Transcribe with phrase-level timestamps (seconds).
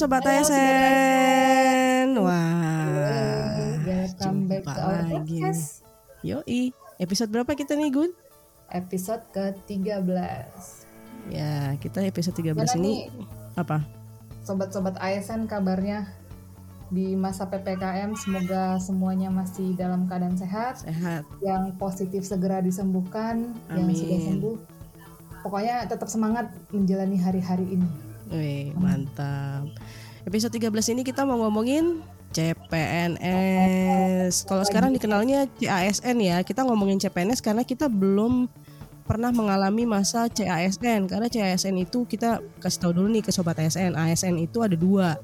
[0.00, 2.08] Sobat Halo, ASN.
[2.24, 2.32] Wah,
[3.84, 5.84] Welcome back jumpa to our lagi podcast.
[6.24, 8.08] Yoi, episode berapa kita nih Gun?
[8.72, 10.56] Episode ke-13.
[11.28, 13.28] Ya, kita episode 13 Gimana ini nih,
[13.60, 13.84] apa?
[14.40, 16.08] sobat-sobat ASN kabarnya
[16.88, 21.28] di masa PPKM semoga semuanya masih dalam keadaan sehat, Sehat.
[21.44, 24.00] yang positif segera disembuhkan, yang Amin.
[24.00, 24.56] sudah sembuh.
[25.44, 28.08] Pokoknya tetap semangat menjalani hari-hari ini.
[28.30, 29.66] Wih, mantap.
[30.22, 31.98] Episode 13 ini kita mau ngomongin
[32.30, 33.26] CPNS.
[34.46, 36.38] Kalau sekarang dikenalnya CASN ya.
[36.46, 38.46] Kita ngomongin CPNS karena kita belum
[39.02, 41.10] pernah mengalami masa CASN.
[41.10, 43.98] Karena CASN itu kita kasih tahu dulu nih ke sobat ASN.
[43.98, 45.18] ASN itu ada dua.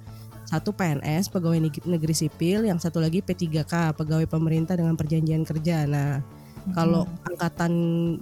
[0.47, 5.91] Satu PNS, pegawai neg- negeri sipil, yang satu lagi P3K, pegawai pemerintah dengan perjanjian kerja.
[5.91, 6.23] Nah,
[6.75, 7.73] kalau angkatan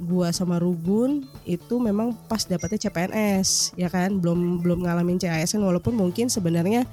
[0.05, 4.21] gua sama Rugun itu memang pas dapetnya CPNS ya kan?
[4.21, 6.85] Belum belum ngalamin CASN walaupun mungkin sebenarnya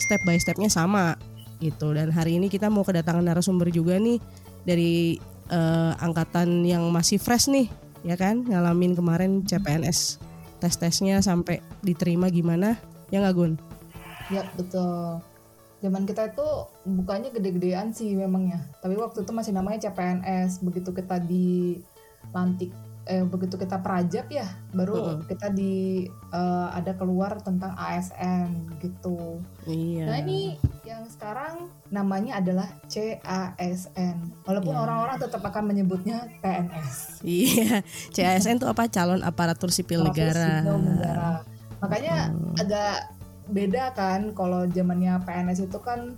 [0.00, 1.20] step by stepnya sama
[1.60, 1.92] gitu.
[1.92, 4.16] Dan hari ini kita mau kedatangan narasumber juga nih
[4.64, 5.20] dari
[5.52, 7.68] eh, angkatan yang masih fresh nih
[8.04, 8.40] ya kan?
[8.48, 10.16] Ngalamin kemarin CPNS
[10.60, 12.76] tes tesnya sampai diterima gimana?
[13.12, 13.52] Ya nggak Gun?
[14.32, 15.20] Ya betul.
[15.80, 16.44] Zaman kita itu
[16.84, 18.60] bukanya gede-gedean sih memangnya.
[18.78, 20.60] Tapi waktu itu masih namanya CPNS.
[20.60, 22.68] Begitu kita dilantik,
[23.04, 25.18] eh, begitu kita perajab ya, baru Mm-mm.
[25.24, 29.40] kita di eh, ada keluar tentang ASN gitu.
[29.64, 30.04] Iya.
[30.04, 34.16] Nah ini yang sekarang namanya adalah CASN.
[34.44, 34.80] Walaupun Ya.
[34.80, 37.24] orang-orang tetap akan menyebutnya PNS.
[37.24, 38.84] Iya, CASN itu apa?
[38.86, 40.50] Calon aparatur sipil Aparatur negara.
[40.60, 41.28] sipil negara.
[41.80, 42.52] Makanya Hmm.
[42.54, 42.94] agak
[43.50, 46.14] beda kan kalau zamannya PNS itu kan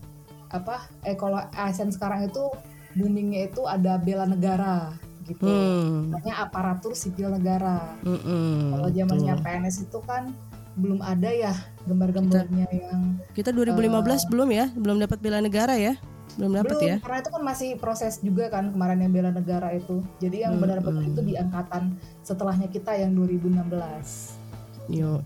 [0.52, 2.52] apa eh kalau ASN sekarang itu
[2.92, 4.92] boomingnya itu ada bela negara
[5.24, 5.48] gitu.
[5.48, 6.12] Hmm.
[6.12, 7.96] Namanya aparatur sipil negara.
[8.04, 9.34] mm-mm, Kalau zamannya.
[9.40, 10.34] PNS itu kan
[10.72, 11.52] belum ada ya
[11.84, 14.66] gambar-gambarnya yang Kita 2015 belum ya?
[14.72, 15.96] Belum dapat bela negara ya?
[16.40, 16.96] Belum dapat ya?
[17.04, 20.00] karena itu kan masih proses juga kan kemarin yang bela negara itu.
[20.16, 21.10] Jadi yang Hmm, benar-benar hmm.
[21.12, 24.41] itu di angkatan setelahnya kita yang 2016.
[24.86, 25.22] Yo,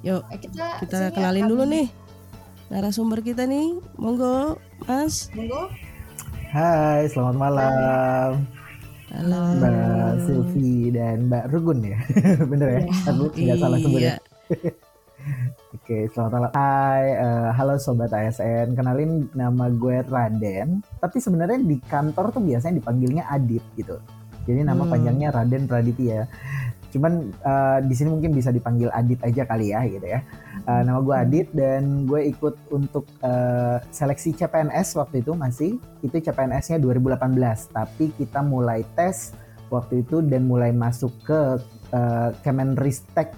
[0.00, 1.86] yuk Eh, kita kita sini kenalin akan- dulu nih
[2.68, 3.76] narasumber kita nih.
[3.96, 5.28] Monggo, Mas.
[5.32, 5.68] Monggo.
[6.48, 8.44] Hai, selamat malam
[9.08, 9.40] Halo.
[9.56, 11.98] Mbak Silvi dan Mbak Rugun ya,
[12.50, 12.80] bener ya?
[13.06, 14.16] Aku nggak salah sebut ya.
[14.48, 14.72] Iya.
[15.74, 16.50] Oke, selamat malam.
[16.52, 18.72] Hai, eh, halo sobat ASN.
[18.72, 20.80] Kenalin nama gue Raden.
[20.96, 23.96] Tapi sebenarnya di kantor tuh biasanya dipanggilnya Adit gitu.
[24.42, 24.90] Jadi nama Hmm.
[24.90, 26.24] panjangnya Raden Praditya.
[26.92, 30.20] Cuman eh, di sini mungkin bisa dipanggil Adit aja kali ya gitu ya.
[30.62, 36.16] Eh, nama gue Adit dan gue ikut untuk eh, seleksi CPNS waktu itu masih itu
[36.20, 37.72] CPNS-nya 2018.
[37.72, 39.32] Tapi kita mulai tes
[39.72, 41.56] waktu itu dan mulai masuk ke
[41.90, 43.32] eh, Kemenristek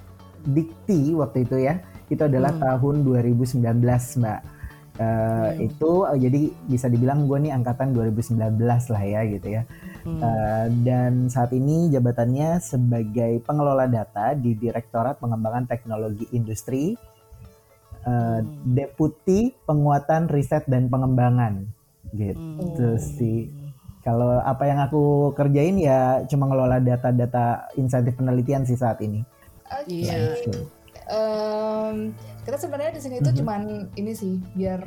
[0.44, 1.78] Dikti waktu itu ya.
[2.10, 2.60] Itu adalah Hmm.
[2.60, 4.41] tahun 2019, Mbak.
[4.94, 5.66] Eh, Hmm.
[5.66, 9.62] Itu jadi bisa dibilang gue nih angkatan 2019 lah ya gitu ya.
[9.64, 9.94] Hmm.
[10.04, 16.92] Uh, dan saat ini jabatannya sebagai pengelola data di Direktorat Pengembangan Teknologi Industri,
[18.04, 18.44] uh, Hmm.
[18.76, 21.64] Deputi Penguatan Riset dan Pengembangan,
[22.12, 23.00] gitu Hmm.
[23.00, 23.48] sih.
[24.04, 29.25] Kalau apa yang aku kerjain ya cuma ngelola data-data insentif penelitian sih saat ini.
[29.72, 30.04] Oke.
[30.04, 30.37] Iya.
[31.09, 32.12] Em,
[32.44, 33.37] kita sebenarnya di sini itu Mhm.
[33.41, 33.60] cuman
[33.97, 34.84] ini sih biar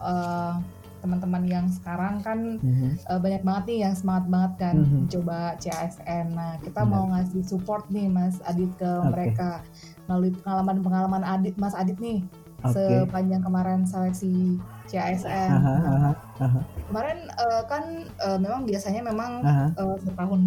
[0.00, 0.54] eh,
[1.00, 3.00] teman-teman yang sekarang kan Mhm.
[3.00, 4.94] eh, banyak banget nih yang semangat banget kan Mhm.
[5.00, 6.26] mencoba CASN.
[6.30, 6.92] Nah, kita Benar.
[6.92, 9.08] mau ngasih support nih Mas Adit ke Oke.
[9.10, 9.64] mereka
[10.04, 12.20] melalui pengalaman-pengalaman Adit Mas Adit nih
[12.60, 12.76] Oke.
[12.76, 15.50] sepanjang kemarin seleksi CASN.
[15.50, 19.66] Aha, aha, aha, kemarin eh, kan eh, memang biasanya memang aha.
[19.72, 20.40] eh, setahun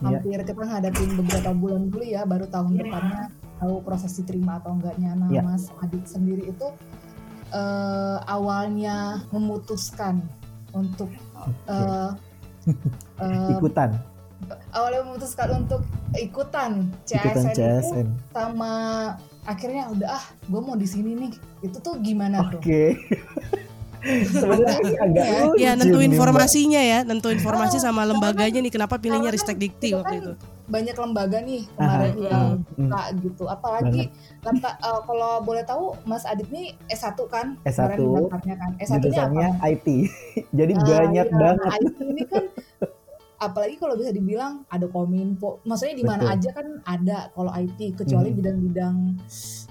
[0.00, 0.20] Iya.
[0.20, 5.14] hampir kita ngadapin beberapa bulan dulu ya baru tahun depannya tahu proses diterima atau enggaknya
[5.14, 5.42] nah Iya.
[5.42, 6.66] Mas Adit sendiri itu
[7.54, 10.18] eh, awalnya memutuskan
[10.74, 11.08] untuk
[11.70, 12.10] eh,
[13.22, 13.94] eh, Ikutan,
[14.74, 15.82] awalnya memutuskan untuk
[16.18, 18.06] ikutan ikutan CASN, itu CSN.
[18.34, 18.72] sama
[19.44, 22.96] akhirnya udah ah gue mau di sini nih itu tuh gimana tuh Oke.
[24.04, 26.14] Sebenarnya agak lucu Ya, nentuin nih, Mbak.
[26.14, 28.70] informasinya ya, nentuin informasi sama lembaganya nih.
[28.70, 30.32] Kenapa pilihnya Ristek Dikti itu waktu kan itu?
[30.64, 32.24] banyak lembaga nih kemarin Aha.
[32.24, 32.88] yang Hmm.
[32.88, 38.54] buka gitu apalagi eh, kalau boleh tahu Mas Adit nih S1 kan S1, kemarin daftarnya
[38.56, 39.04] kan S1 nya apa?
[39.04, 39.86] Jurusannya IT.
[40.58, 41.68] Jadi Ah, banyak iya, banget.
[41.76, 42.44] IT ini kan
[43.36, 48.32] apalagi kalau bisa dibilang ada kominfo maksudnya di mana aja kan ada kalau IT kecuali
[48.32, 48.36] Mhm.
[48.40, 49.63] bidang-bidang eh,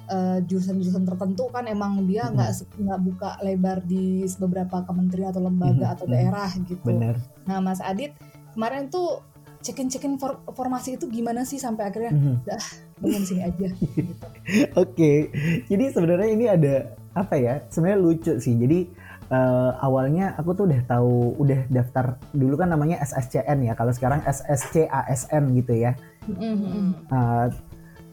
[0.44, 2.34] jurusan-jurusan tertentu kan emang dia Mhm.
[2.36, 6.14] nggak nggak buka lebar di beberapa kementerian atau lembaga Mhm, atau mhm.
[6.14, 7.16] daerah gitu Benar.
[7.44, 8.12] Nah, Mas Adit
[8.54, 9.24] kemarin tuh
[9.64, 12.36] cekin cekin for, formasi itu gimana sih sampai akhirnya Mhm.
[12.44, 12.64] dah
[13.00, 14.14] dengan sini aja gitu.
[14.84, 15.32] Oke,
[15.66, 16.74] jadi sebenarnya ini ada
[17.16, 17.64] apa ya?
[17.72, 18.54] Sebenarnya lucu sih.
[18.54, 18.80] Jadi
[19.24, 23.74] eh, awalnya aku tuh udah tahu, udah daftar dulu kan namanya SSCN ya.
[23.74, 25.96] Kalau sekarang SSCASN gitu ya.
[26.28, 27.08] Mhm.
[27.10, 27.48] Uh,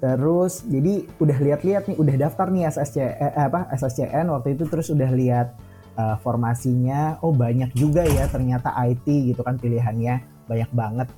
[0.00, 4.88] terus jadi udah lihat-lihat nih, udah daftar nih SSC eh, apa SSCN waktu itu terus
[4.88, 5.60] udah lihat
[6.00, 7.20] uh, formasinya.
[7.20, 10.24] Oh banyak juga ya ternyata IT gitu kan pilihannya.
[10.48, 11.08] Banyak banget.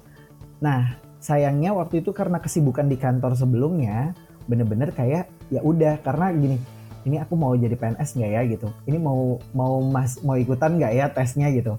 [0.59, 4.11] Nah sayangnya waktu itu karena kesibukan di kantor sebelumnya
[4.51, 6.59] bener-bener kayak ya udah karena gini
[7.03, 8.43] ini aku mau jadi PNS nggak ya?
[8.47, 8.69] gitu.
[8.87, 11.51] Ini mau mau mas mau ikutan nggak ya tesnya?
[11.51, 11.79] gitu.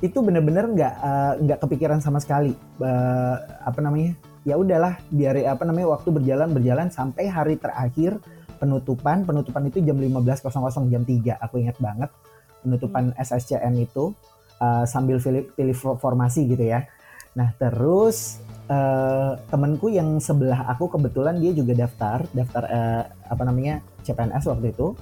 [0.00, 5.62] Itu bener-bener nggak eh, nggak kepikiran sama sekali Eh, apa namanya ya udahlah biar apa
[5.68, 8.16] namanya waktu berjalan berjalan sampai hari terakhir
[8.60, 9.24] penutupan.
[9.24, 12.10] Penutupan itu jam 15.00 jam 3 aku ingat banget
[12.60, 14.12] penutupan SSCN itu
[14.60, 16.84] eh, sambil pilih, pilih formasi gitu ya.
[17.36, 23.80] Nah terus eh, temenku yang sebelah aku kebetulan dia juga daftar daftar eh, apa namanya
[24.04, 24.92] CPNS waktu itu.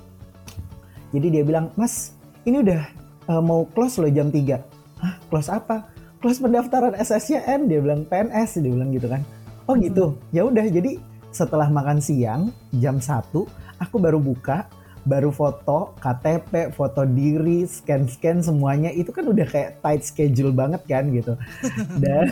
[1.09, 2.15] Jadi dia bilang mas
[2.47, 2.81] ini udah
[3.29, 8.63] eh, mau close loh jam 3 Hah close apa close pendaftaran SSCN dia bilang PNS
[8.63, 9.23] dia bilang gitu kan.
[9.69, 10.99] Oh gitu ya udah jadi
[11.29, 13.31] setelah makan siang jam 1
[13.79, 14.67] aku baru buka
[15.09, 20.83] baru foto KTP foto diri scan scan semuanya itu kan udah kayak tight schedule banget
[20.85, 21.39] kan gitu.
[22.03, 22.29] Dan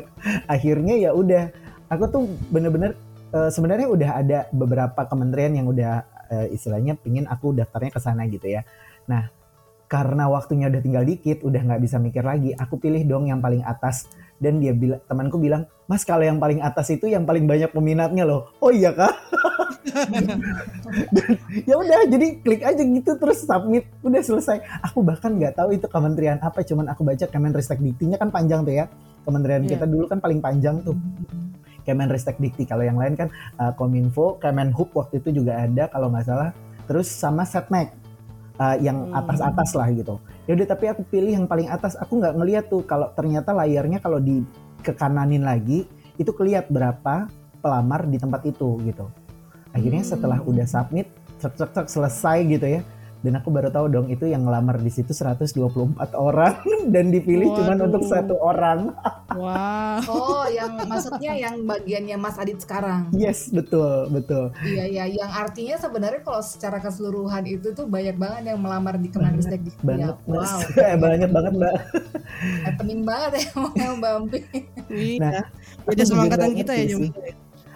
[0.54, 1.48] akhirnya ya udah
[1.88, 2.98] aku tuh bener-bener
[3.32, 8.28] eh, sebenarnya udah ada beberapa kementerian yang udah eh, istilahnya pingin aku daftarnya ke sana
[8.28, 8.66] gitu ya.
[9.08, 9.37] Nah
[9.88, 13.64] karena waktunya udah tinggal dikit udah nggak bisa mikir lagi aku pilih dong yang paling
[13.64, 14.06] atas.
[14.38, 18.22] Dan dia bilang temanku bilang mas kalau yang paling atas itu yang paling banyak peminatnya
[18.22, 18.52] loh.
[18.62, 19.10] Oh iya kak.
[21.10, 21.28] Dan
[21.68, 24.62] ya udah jadi klik aja gitu terus submit udah selesai.
[24.86, 28.78] Aku bahkan nggak tahu itu kementerian apa cuman aku baca Kemenristek Diktinya kan panjang tuh
[28.78, 28.86] ya.
[29.26, 29.74] Kementerian Iya.
[29.74, 30.94] kita dulu kan paling panjang tuh.
[31.82, 36.26] Kemenristek Dikti kalau yang lain kan uh, Kominfo Kemenhub waktu itu juga ada kalau nggak
[36.28, 36.52] salah.
[36.86, 37.92] Terus sama Setnek
[38.58, 39.18] uh, yang Hmm.
[39.24, 40.18] atas-atas lah gitu.
[40.44, 41.94] Ya udah tapi aku pilih yang paling atas.
[41.96, 44.42] Aku nggak ngeliat tuh kalau ternyata layarnya kalau di
[44.82, 45.86] ke kananin lagi
[46.18, 49.06] itu keliat berapa pelamar di tempat itu gitu.
[49.74, 50.10] Akhirnya Hmm.
[50.14, 51.06] setelah udah submit
[51.38, 52.82] cek cek cek selesai gitu ya.
[53.18, 56.54] Dan aku baru tahu dong itu yang ngelamar di situ 124 orang.
[56.94, 58.94] Dan dipilih cuma untuk satu orang
[59.38, 60.02] Wah.
[60.10, 65.78] oh yang maksudnya yang bagiannya Mas Adit sekarang yes betul betul iya iya yang artinya
[65.78, 70.14] sebenarnya kalau secara keseluruhan itu tuh banyak banget yang melamar di banget ya.
[70.26, 71.74] mas wow Eh, banget banget mbak
[72.64, 73.48] happening banget ya
[73.98, 74.40] Mbak Ampi.
[75.18, 75.44] Nah,
[75.84, 77.10] Beda juga angkatan nggak kita ya sih.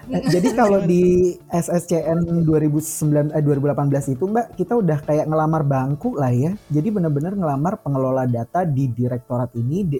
[0.03, 6.19] Nah, jadi kalau di SSCN 2009 eh, 2018 itu Mbak kita udah kayak ngelamar bangku
[6.19, 6.53] lah ya.
[6.69, 9.99] Jadi benar-benar ngelamar pengelola data di direktorat ini di,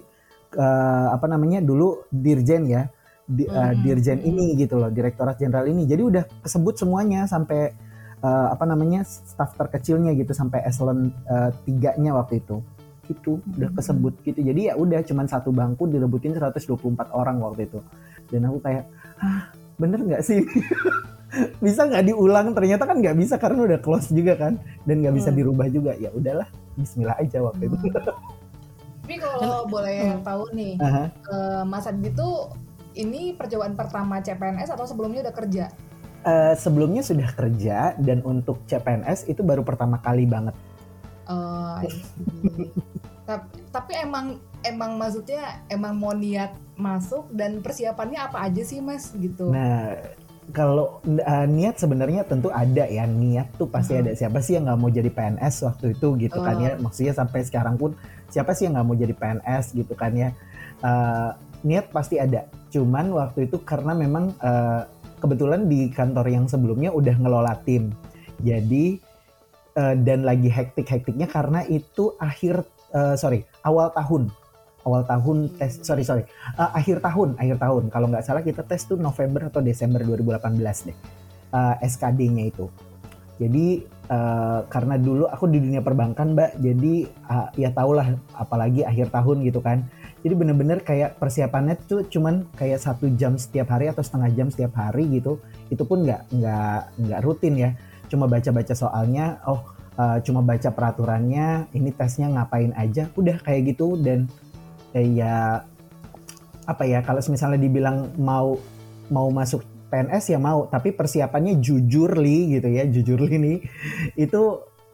[0.53, 2.87] eh, apa namanya dulu dirjen ya.
[3.23, 3.79] Di, Hmm.
[3.79, 5.87] dirjen ini gitu loh, direktorat jenderal ini.
[5.87, 7.71] Jadi udah kesebut semuanya sampai
[8.19, 12.59] eh, apa namanya staf terkecilnya gitu sampai eselon eh, tiganya waktu itu.
[13.07, 13.77] Itu udah Hmm.
[13.79, 14.39] kesebut gitu.
[14.39, 17.79] Jadi ya udah cuman satu bangku direbutin 124 orang waktu itu.
[18.27, 18.87] Dan aku kayak,
[19.19, 20.39] ah bener nggak sih?
[21.65, 22.51] bisa nggak diulang?
[22.55, 25.37] Ternyata kan nggak bisa karena udah close juga kan, dan nggak bisa Hmm.
[25.39, 25.91] dirubah juga.
[25.95, 27.75] Ya udahlah, Bismillah aja waktu itu.
[29.03, 31.11] tapi kalau boleh tahu nih Aha.
[31.11, 32.29] eh, Mas Adit itu
[32.95, 35.65] ini percobaan pertama CPNS atau sebelumnya udah kerja
[36.23, 40.55] Eh, sebelumnya sudah kerja dan untuk CPNS itu baru pertama kali banget.
[41.27, 41.83] Oh,
[43.27, 49.11] tapi, tapi emang emang maksudnya emang mau niat masuk dan persiapannya apa aja sih mas
[49.11, 49.51] gitu?
[49.51, 49.99] Nah,
[50.51, 54.01] kalau uh, niat sebenarnya tentu ada ya niat tuh pasti Mhm.
[54.07, 56.87] ada siapa sih yang nggak mau jadi PNS waktu itu gitu kan ya Oh.
[56.87, 57.99] maksudnya sampai sekarang pun
[58.33, 60.33] siapa sih yang nggak mau jadi PNS gitu kan ya
[60.83, 61.31] Uh,
[61.63, 64.83] niat pasti ada cuman waktu itu karena memang uh,
[65.23, 67.95] kebetulan di kantor yang sebelumnya udah ngelola tim
[68.43, 68.99] jadi
[69.79, 74.27] uh, dan lagi hektik-hektiknya karena itu akhir uh, sorry awal tahun
[74.83, 76.23] awal tahun tes sorry sorry
[76.53, 77.83] Uh, akhir tahun, akhir tahun.
[77.89, 80.53] Kalau nggak salah kita tes tuh November atau Desember 2018
[80.85, 80.97] deh.
[81.49, 82.69] Uh, SKD-nya itu.
[83.41, 86.51] Jadi uh, karena dulu aku di dunia perbankan, Mbak.
[86.59, 89.85] Jadi uh, ya tahulah apalagi akhir tahun gitu kan.
[90.23, 94.75] Jadi bener-bener kayak persiapannya tuh cuman kayak satu jam setiap hari atau setengah jam setiap
[94.79, 95.39] hari gitu.
[95.67, 97.69] Itu pun nggak nggak nggak rutin ya.
[98.07, 99.43] Cuma baca-baca soalnya.
[99.43, 99.61] Oh
[99.99, 101.67] uh, cuma baca peraturannya.
[101.75, 103.11] Ini tesnya ngapain aja.
[103.19, 104.31] Udah kayak gitu dan
[104.95, 105.65] eh, ya
[106.63, 108.55] apa ya kalau misalnya dibilang mau
[109.11, 113.57] mau masuk PNS ya mau tapi persiapannya jujur li gitu ya jujur li nih
[114.17, 114.41] itu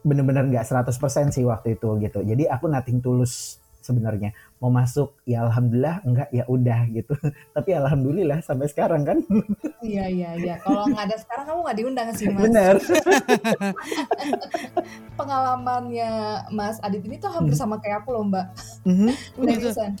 [0.00, 0.92] bener-bener nggak 100%
[1.32, 6.44] sih waktu itu gitu jadi aku nating tulus sebenarnya mau masuk ya alhamdulillah enggak ya
[6.44, 7.16] udah gitu
[7.56, 9.18] tapi alhamdulillah sampai sekarang kan
[9.80, 10.54] Iya iya iya.
[10.60, 12.44] Kalau nggak ada sekarang kamu nggak diundang sih mas.
[12.44, 12.76] benar
[15.16, 16.10] Pengalamannya
[16.50, 17.62] Mas Adit ini tuh hampir Hmm.
[17.64, 18.46] sama kayak aku loh Mbak.
[18.84, 19.08] Mhm.
[19.36, 19.92] Seriusan.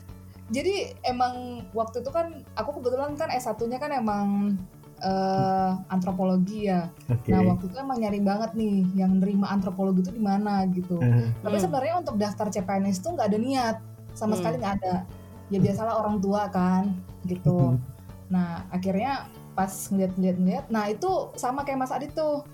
[0.50, 4.26] Jadi emang waktu itu kan aku kebetulan kan S1-nya kan emang
[5.00, 6.92] eh, antropologi ya.
[7.08, 11.00] oke Nah waktu itu emang nyari banget nih yang nerima antropologi itu di mana gitu.
[11.00, 11.64] Eh, Tapi Hmm.
[11.64, 13.76] sebenarnya untuk daftar CPNS tuh nggak ada niat
[14.12, 14.40] sama Hmm.
[14.44, 14.94] sekali nggak ada.
[15.50, 17.74] Ya biasalah orang tua kan gitu.
[18.28, 19.26] Nah akhirnya
[19.56, 22.46] pas ngeliat-ngeliat-ngeliat, nah itu sama kayak Mas Adit tuh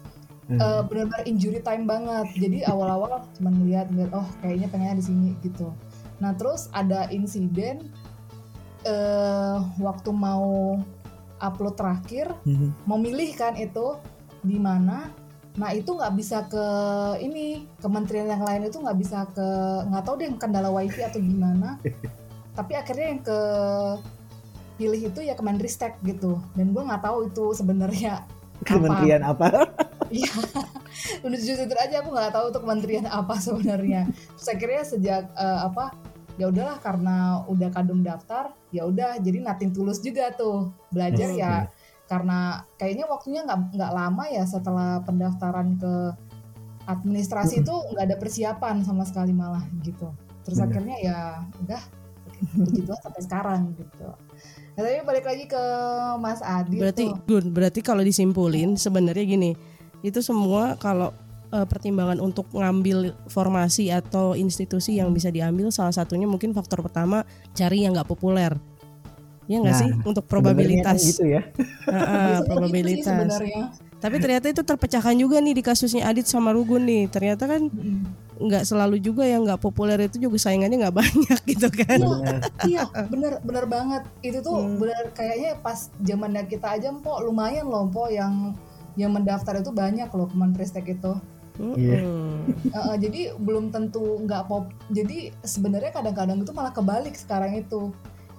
[0.46, 2.30] eh, eh, benar-benar injury time banget.
[2.38, 5.74] Jadi awal-awal cuma ngeliat ngeliat oh kayaknya pengennya di sini gitu.
[6.22, 7.90] Nah terus ada insiden
[8.86, 10.78] eh waktu mau
[11.40, 12.72] upload terakhir mhm.
[12.88, 13.96] mau milih kan itu
[14.40, 15.10] di mana.
[15.56, 16.66] Nah itu nggak bisa ke
[17.24, 19.48] ini kementerian yang lain itu nggak bisa ke
[19.88, 21.80] nggak tahu deh kendala wifi atau gimana.
[22.58, 23.40] Tapi akhirnya yang ke
[24.76, 26.40] pilih itu ya Kemenristek gitu.
[26.52, 28.24] Dan gue nggak tahu itu sebenarnya
[28.68, 29.48] kementerian apa
[30.06, 30.30] Iya,
[31.26, 34.06] udah jujur aja aku nggak tahu tuh kementerian apa sebenarnya.
[34.38, 35.90] Terus akhirnya sejak eh, apa
[36.36, 41.40] ya udahlah karena udah kadung daftar, ya udah jadi nating tulus juga tuh belajar Hmm.
[41.40, 41.52] ya
[42.06, 45.94] karena kayaknya waktunya nggak nggak lama ya setelah pendaftaran ke
[46.86, 50.06] administrasi itu nggak ada persiapan sama sekali malah gitu.
[50.46, 50.70] Terus Bener.
[50.70, 51.18] akhirnya ya
[51.66, 51.82] udah
[52.54, 54.06] begitu sampai sekarang gitu.
[54.76, 55.62] Nah, tapi balik lagi ke
[56.20, 57.18] Mas Adi Berarti tuh.
[57.26, 59.50] Gun, berarti kalau disimpulin sebenarnya gini,
[60.04, 61.10] itu semua kalau
[61.56, 67.24] eh, pertimbangan untuk ngambil formasi atau institusi yang bisa diambil salah satunya mungkin faktor pertama
[67.52, 68.52] cari yang nggak populer.
[69.46, 70.98] Ya nggak Nah, sih untuk probabilitas.
[71.06, 73.30] gitu ya gitu sih probabilitas.
[73.96, 77.06] Tapi ternyata itu terpecahkan juga nih di kasusnya Adit sama Rugun nih.
[77.08, 77.70] Ternyata kan
[78.36, 81.96] nggak selalu juga yang nggak populer itu juga saingannya nggak banyak gitu kan.
[81.96, 82.36] Iya, Benar.
[82.68, 84.02] iya, bener bener banget.
[84.20, 84.76] Itu tuh Hmm.
[84.76, 88.52] bener kayaknya pas zamannya kita aja po lumayan loh po yang
[88.96, 91.12] yang mendaftar itu banyak loh Kemenristek itu.
[91.56, 91.98] Iya.
[92.04, 92.52] Mm-mm.
[92.68, 94.68] Eh, eh, jadi belum tentu nggak pop.
[94.92, 97.90] Jadi sebenarnya kadang-kadang itu malah kebalik sekarang itu.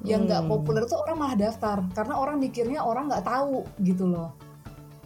[0.05, 0.51] Yang nggak Hmm.
[0.53, 4.31] populer tuh orang malah daftar karena orang mikirnya orang nggak tahu gitu loh.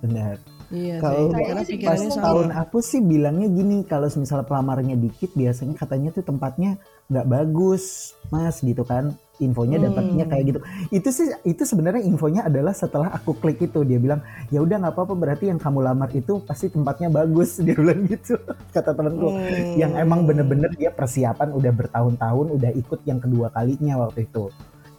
[0.01, 0.41] benar
[0.73, 2.23] Iya Kalau pas sama.
[2.25, 6.79] tahun aku sih bilangnya gini kalau misalnya pelamarnya dikit biasanya katanya tuh tempatnya
[7.11, 9.91] nggak bagus mas gitu kan infonya Hmm.
[9.91, 14.21] dapatnya kayak gitu itu sih itu sebenarnya infonya adalah setelah aku klik itu dia bilang
[14.47, 18.37] ya udah nggak apa-apa berarti yang kamu lamar itu pasti tempatnya bagus dia bilang gitu
[18.71, 19.75] kata temanku Hmm.
[19.75, 24.47] yang emang bener-bener dia persiapan udah bertahun-tahun udah ikut yang kedua kalinya waktu itu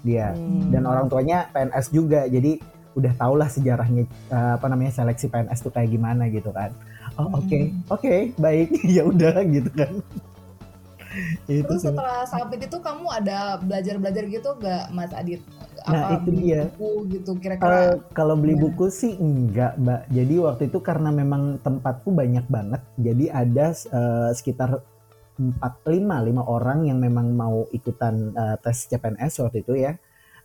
[0.03, 0.69] dia Hmm.
[0.69, 2.59] dan orang tuanya PNS juga jadi
[2.93, 6.75] udah tau lah sejarahnya eh, apa namanya seleksi PNS tuh kayak gimana gitu kan
[7.17, 7.79] oh oke Hmm.
[7.89, 10.03] oke baik ya udah gitu kan
[11.51, 15.41] itu Terus setelah sampai itu kamu ada belajar-belajar gitu gak Mas Adit?
[15.83, 16.61] Nah, itu beli dia.
[16.71, 17.99] buku gitu kira-kira?
[18.15, 18.65] kalau beli gimana?
[18.71, 24.31] buku sih enggak mbak jadi waktu itu karena memang tempatku banyak banget jadi ada eh,
[24.31, 24.79] sekitar
[25.43, 29.99] empat lima lima orang yang memang mau ikutan eh, tes CPNS waktu itu ya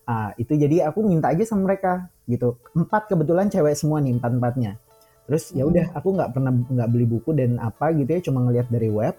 [0.07, 4.39] Ah, itu jadi aku minta aja sama mereka gitu empat kebetulan cewek semua nih empat
[4.39, 4.79] empatnya
[5.27, 8.71] terus ya udah aku nggak pernah nggak beli buku dan apa gitu ya cuma ngeliat
[8.71, 9.11] dari web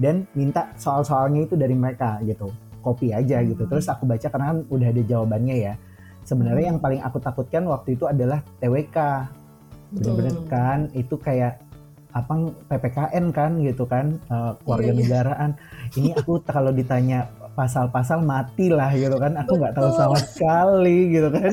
[0.00, 2.52] dan minta soal-soalnya itu dari mereka gitu.
[2.82, 3.62] Kopi aja gitu.
[3.62, 3.70] Hmm.
[3.70, 5.74] terus aku baca karena kan udah ada jawabannya ya.
[6.22, 8.96] Sebenarnya yang paling aku takutkan waktu itu adalah TWK
[9.92, 10.78] bener-bener kan?
[10.94, 11.62] Itu kayak
[12.12, 14.18] apa PPKN kan gitu kan?
[14.28, 15.00] Eh, keluarga Iya, iya.
[15.00, 15.50] negaraan.
[15.96, 19.36] Ini aku kalau ditanya pasal-pasal mati lah gitu kan.
[19.40, 21.52] Aku nggak tahu sama sekali gitu kan.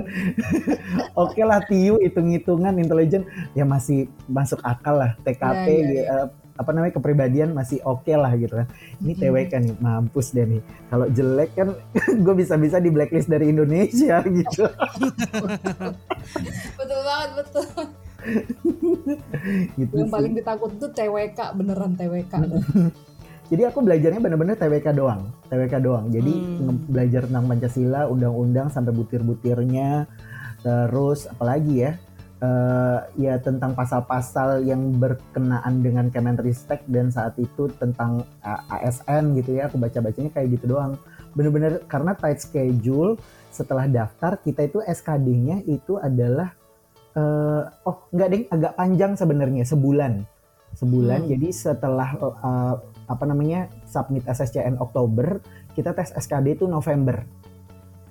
[1.24, 3.24] Oke lah Tiu hitung-hitungan intelijen.
[3.56, 6.28] Ya masih masuk akal lah TKP Iya, iya, gitu, eh,
[6.60, 8.68] apa namanya kepribadian masih oke lah gitu kan
[9.00, 9.22] ini Mm-mm.
[9.24, 11.68] TWK nih mampus deh nih kalau jelek kan
[12.26, 14.64] gue bisa-bisa di blacklist dari Indonesia gitu
[16.76, 17.66] Betul banget, betul.
[19.76, 20.14] gitu Yang sih.
[20.14, 22.34] paling ditakut itu TWK, beneran TWK.
[23.50, 26.06] Jadi aku belajarnya bener-bener TWK doang, TWK doang.
[26.10, 26.78] Jadi Hmm.
[26.86, 30.06] belajar tentang Pancasila, undang-undang sampai butir-butirnya,
[30.60, 31.92] terus apalagi ya,
[32.40, 39.60] Eh, ya tentang pasal-pasal yang berkenaan dengan Kemenristek dan saat itu tentang A- ASN gitu
[39.60, 39.68] ya.
[39.68, 40.96] Aku baca-bacanya kayak gitu doang.
[41.36, 43.20] Bener-bener karena tight schedule.
[43.52, 46.56] Setelah daftar kita itu SKD-nya itu adalah
[47.12, 50.22] eh, oh enggak deh agak panjang sebenarnya sebulan
[50.78, 51.30] sebulan Hmm.
[51.34, 52.76] jadi setelah eh,
[53.10, 55.42] apa namanya submit SSCN Oktober
[55.74, 57.26] kita tes SKD itu November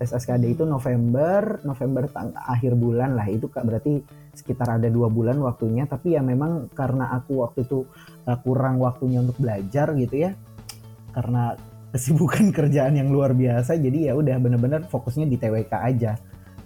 [0.02, 4.02] tes SKD itu November November tang- akhir bulan lah itu Kak, berarti
[4.38, 7.83] sekitar ada dua bulan waktunya tapi ya memang karena aku waktu itu
[8.25, 10.30] eh, kurang waktunya untuk belajar gitu ya
[11.11, 11.59] karena
[11.90, 16.14] kesibukan kerjaan yang luar biasa jadi ya udah bener-bener fokusnya di TWK aja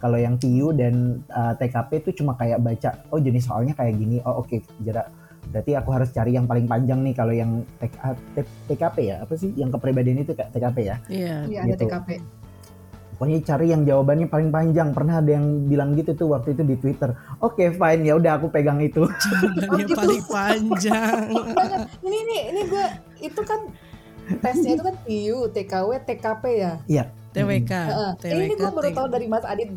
[0.03, 4.19] kalau yang TU dan uh, TKP itu cuma kayak baca oh jenis soalnya kayak gini
[4.27, 5.07] oh oke okay, jarak
[5.47, 7.95] berarti aku harus cari yang paling panjang nih kalau yang TK,
[8.67, 11.35] TKP ya apa sih yang kepribadian itu kayak TKP ya Iya.
[11.47, 11.83] Iya ada Gitu.
[11.87, 12.09] TKP.
[13.15, 16.75] Pokoknya cari yang jawabannya paling panjang pernah ada yang bilang gitu tuh waktu itu di
[16.75, 19.05] Twitter oke fine ya udah aku pegang itu
[19.61, 19.95] Jawabannya gitu.
[19.95, 21.19] paling panjang.
[21.53, 21.79] Banget.
[22.01, 22.85] Ini ini ini gue
[23.21, 23.59] itu kan
[24.39, 26.73] tesnya itu kan TU, TKW, TKP ya.
[26.87, 27.71] iya TWK.
[28.17, 28.33] TWK.
[28.33, 29.69] ini gue baru tahu dari Mas Adit,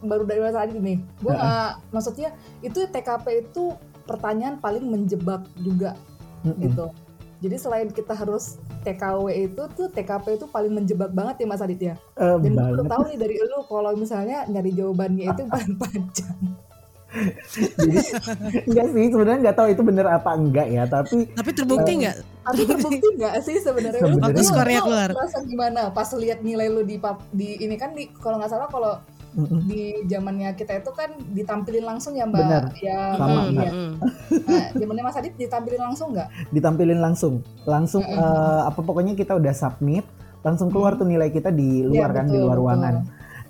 [0.00, 0.98] baru dari Mas Adit nih.
[1.20, 1.40] Gue Heeh.
[1.40, 2.28] nggak maksudnya
[2.60, 5.94] itu TKP itu pertanyaan paling menjebak juga
[6.42, 6.58] Mm-mm.
[6.64, 6.86] gitu.
[7.40, 11.80] Jadi selain kita harus TKW itu tuh TKP itu paling menjebak banget ya Mas Adit
[11.80, 11.94] ya.
[12.14, 16.36] Eh, Dan gue banget tahu nih dari lu kalau misalnya nyari jawabannya itu paling panjang.
[17.50, 17.98] Jadi
[18.70, 22.16] enggak sih sebenarnya nggak tahu itu bener apa enggak ya tapi Tapi terbukti nggak?
[22.46, 24.00] Tapi terbukti nggak sih sebenarnya?
[24.04, 25.10] Waktu lu- skornya lu keluar.
[25.10, 27.02] Merasa gimana pas lihat nilai lu di
[27.34, 28.94] di ini kan di kalau nggak salah kalau
[29.32, 29.60] mm-mm.
[29.64, 32.64] di zamannya kita itu kan ditampilin langsung ya mbak Benar.
[32.78, 33.40] ya Sama.
[33.46, 33.70] Iya.
[33.70, 33.90] Mm-mm.
[34.46, 36.28] Nah, zamannya Mas Adit ditampilin langsung nggak?
[36.48, 37.34] ditampilin langsung
[37.64, 38.18] langsung Mm-mm.
[38.18, 40.02] eh, apa pokoknya kita udah submit
[40.40, 42.64] langsung keluar tuh nilai kita di luar Iya, kan di betul, luar betul.
[42.64, 42.94] ruangan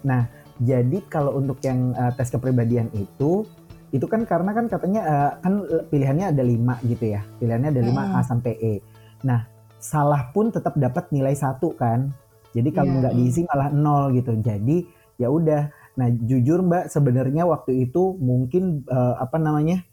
[0.01, 0.23] nah
[0.59, 3.47] jadi kalau untuk yang eh, tes kepribadian itu
[3.91, 5.55] itu kan karena kan katanya eh, kan
[5.87, 8.19] pilihannya ada lima gitu ya pilihannya ada lima Mm-mm.
[8.19, 8.75] A sampai E
[9.21, 9.45] nah
[9.77, 12.13] salah pun tetap dapat nilai satu kan
[12.51, 12.99] jadi kalau Iya.
[13.01, 14.77] nggak diisi malah nol gitu jadi
[15.21, 15.69] ya udah.
[16.01, 19.85] Nah jujur mbak sebenarnya waktu itu mungkin eh, apa namanya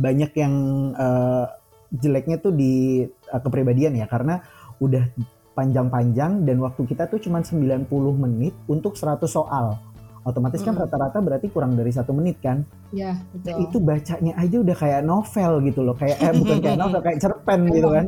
[0.00, 0.54] banyak yang
[0.96, 1.44] eh,
[1.92, 4.08] jeleknya tuh di eh, kepribadian ya.
[4.08, 4.40] Karena
[4.80, 5.04] udah
[5.52, 9.76] panjang-panjang dan waktu kita tuh cuma 90 menit untuk 100 soal.
[10.22, 10.82] Otomatis kan Mm.
[10.84, 12.60] rata-rata berarti kurang dari satu menit kan?
[12.92, 13.56] Ya Nah, betul.
[13.64, 15.96] itu bacanya aja udah kayak novel gitu loh.
[15.96, 18.04] Kayak eh bukan kayak novel kayak cerpen gitu kan.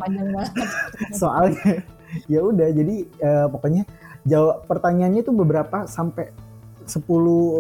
[1.20, 1.80] soalnya
[2.26, 3.82] ya udah jadi eh, pokoknya
[4.26, 6.32] jawab pertanyaannya tuh beberapa sampai
[6.90, 7.06] 10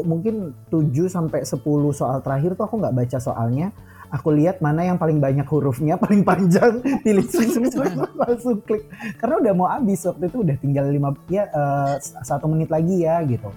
[0.04, 1.62] mungkin 7 sampai 10
[1.94, 3.70] soal terakhir tuh aku nggak baca soalnya.
[4.10, 7.26] Aku lihat mana yang paling banyak hurufnya paling panjang pilih
[8.26, 8.90] langsung klik.
[9.22, 13.22] Karena udah mau habis waktu itu udah tinggal lima ya eh, satu menit lagi ya
[13.22, 13.54] gitu.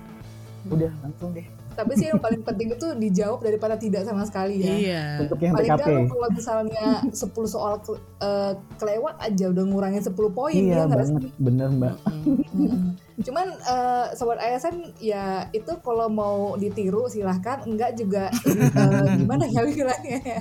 [0.69, 4.73] Udah langsung deh Tapi sih yang paling penting itu dijawab daripada tidak sama sekali ya.
[4.73, 5.03] Iya.
[5.25, 7.13] untuk yang Paling TKP kalau misalnya 10
[7.45, 11.95] soal ke- eh, kelewat aja udah ngurangin 10 poin iya ya nggak banget bener mbak.
[12.23, 12.95] Mm-mm.
[13.13, 19.61] Cuman eh, sobat ASN ya itu kalau mau ditiru silahkan, enggak juga eh, gimana ya
[19.63, 20.39] bilangnya ya.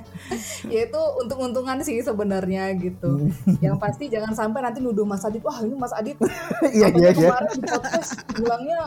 [0.69, 3.29] Ya itu untung-untungan sih sebenarnya gitu.
[3.61, 6.17] Yang pasti jangan sampai nanti nuduh Mas Adit, wah ini Mas Adit
[6.77, 8.81] iya iya iya kemarin di podcast bilangnya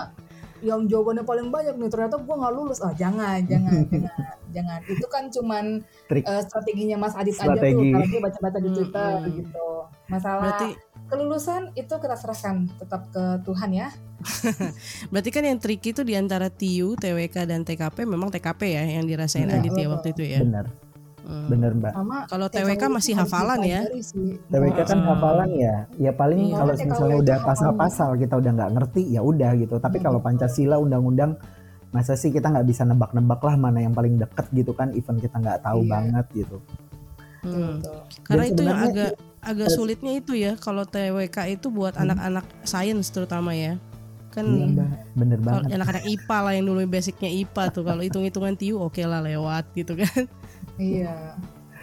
[0.64, 5.08] yang jawabannya paling banyak nih ternyata gua nggak lulus ah jangan jangan jangan jangan itu
[5.12, 5.66] kan cuman
[6.08, 6.24] Trik.
[6.24, 7.60] eh, strateginya Mas Adit Strategi.
[7.60, 9.34] aja tuh karena dia baca-baca di Twitter hmm.
[9.44, 9.68] gitu
[10.08, 10.70] masalah Berarti
[11.06, 13.88] kelulusan itu kita serahkan tetap ke Tuhan ya
[15.12, 19.06] berarti kan yang tricky itu di antara TU, TWK dan TKP memang TKP ya yang
[19.06, 19.94] dirasain Adit ya betul.
[19.94, 20.40] waktu itu ya.
[20.42, 20.66] bener
[21.26, 21.50] Hmm.
[21.50, 23.82] bener mbak sama Kalau TWK masih hafalan ya.
[24.48, 25.10] TWK kan Hmm.
[25.10, 26.56] hafalan ya, ya paling Iya.
[26.56, 29.76] kalau misalnya udah pasal-pasal kita udah nggak ngerti ya udah gitu.
[29.76, 30.06] Tapi Hmm.
[30.06, 31.34] kalau Pancasila undang-undang
[31.90, 35.34] masa sih kita nggak bisa nebak-nebak lah mana yang paling deket gitu kan, even kita
[35.36, 35.90] nggak tahu Iya.
[35.90, 36.58] banget gitu.
[37.42, 37.82] Hmm.
[38.22, 42.06] Karena itu yang agak agak sulitnya itu ya kalau TWK itu buat Hmm.
[42.06, 43.78] anak-anak sains terutama ya.
[44.30, 45.62] Kan Iya mbak, bener banget.
[45.72, 49.96] anak-anak IPA lah yang dulu basicnya IPA tuh kalau hitung-hitungan TU oke lah lewat gitu
[49.96, 50.28] kan.
[50.78, 51.36] Iya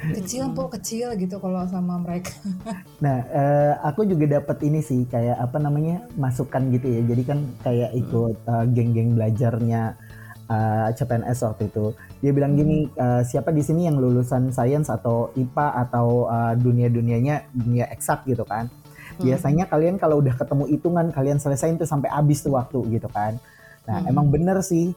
[0.19, 2.35] kecil po kecil gitu kalau sama mereka
[3.03, 7.03] Nah, eh, aku juga dapat ini sih kayak apa namanya masukan gitu ya.
[7.03, 9.99] Jadi kan kayak ikut eh, geng-geng belajarnya
[10.47, 11.99] eh, CPNS waktu itu.
[12.23, 17.51] Dia bilang gini, eh, siapa di sini yang lulusan sains atau IPA atau eh, dunia-dunianya
[17.51, 18.71] dunia eksak gitu kan?
[19.19, 19.27] Hmm.
[19.27, 23.43] Biasanya kalian kalau udah ketemu hitungan kalian selesaiin tuh sampai habis tuh waktu gitu kan.
[23.91, 24.11] Nah, Hmm.
[24.15, 24.95] emang bener sih.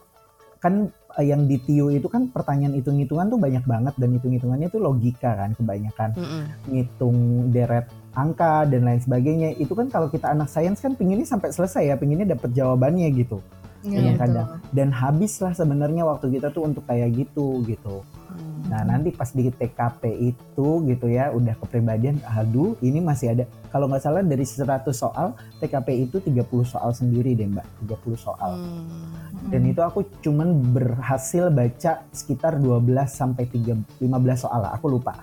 [0.62, 5.32] Kan yang di TIU itu kan pertanyaan hitung-hitungan tuh banyak banget dan hitung-hitungannya tuh logika
[5.32, 6.42] kan kebanyakan Mm-mm.
[6.68, 7.16] ngitung
[7.50, 11.88] deret angka dan lain sebagainya itu kan kalau kita anak sains kan pinginnya sampai selesai
[11.88, 13.40] ya pinginnya dapat jawabannya gitu
[13.86, 14.18] Iya, betul.
[14.18, 14.48] kadang.
[14.74, 18.02] dan habislah sebenarnya waktu kita tuh untuk kayak gitu gitu
[18.36, 18.68] Hmm.
[18.68, 23.86] nah nanti pas di TKP itu gitu ya udah kepribadian aduh ini masih ada kalau
[23.86, 29.48] nggak salah dari 100 soal TKP itu 30 soal sendiri deh mbak 30 soal Hmm.
[29.48, 34.04] dan itu aku cuman berhasil baca sekitar 12 sampai 3 15
[34.38, 35.16] soal lah aku lupa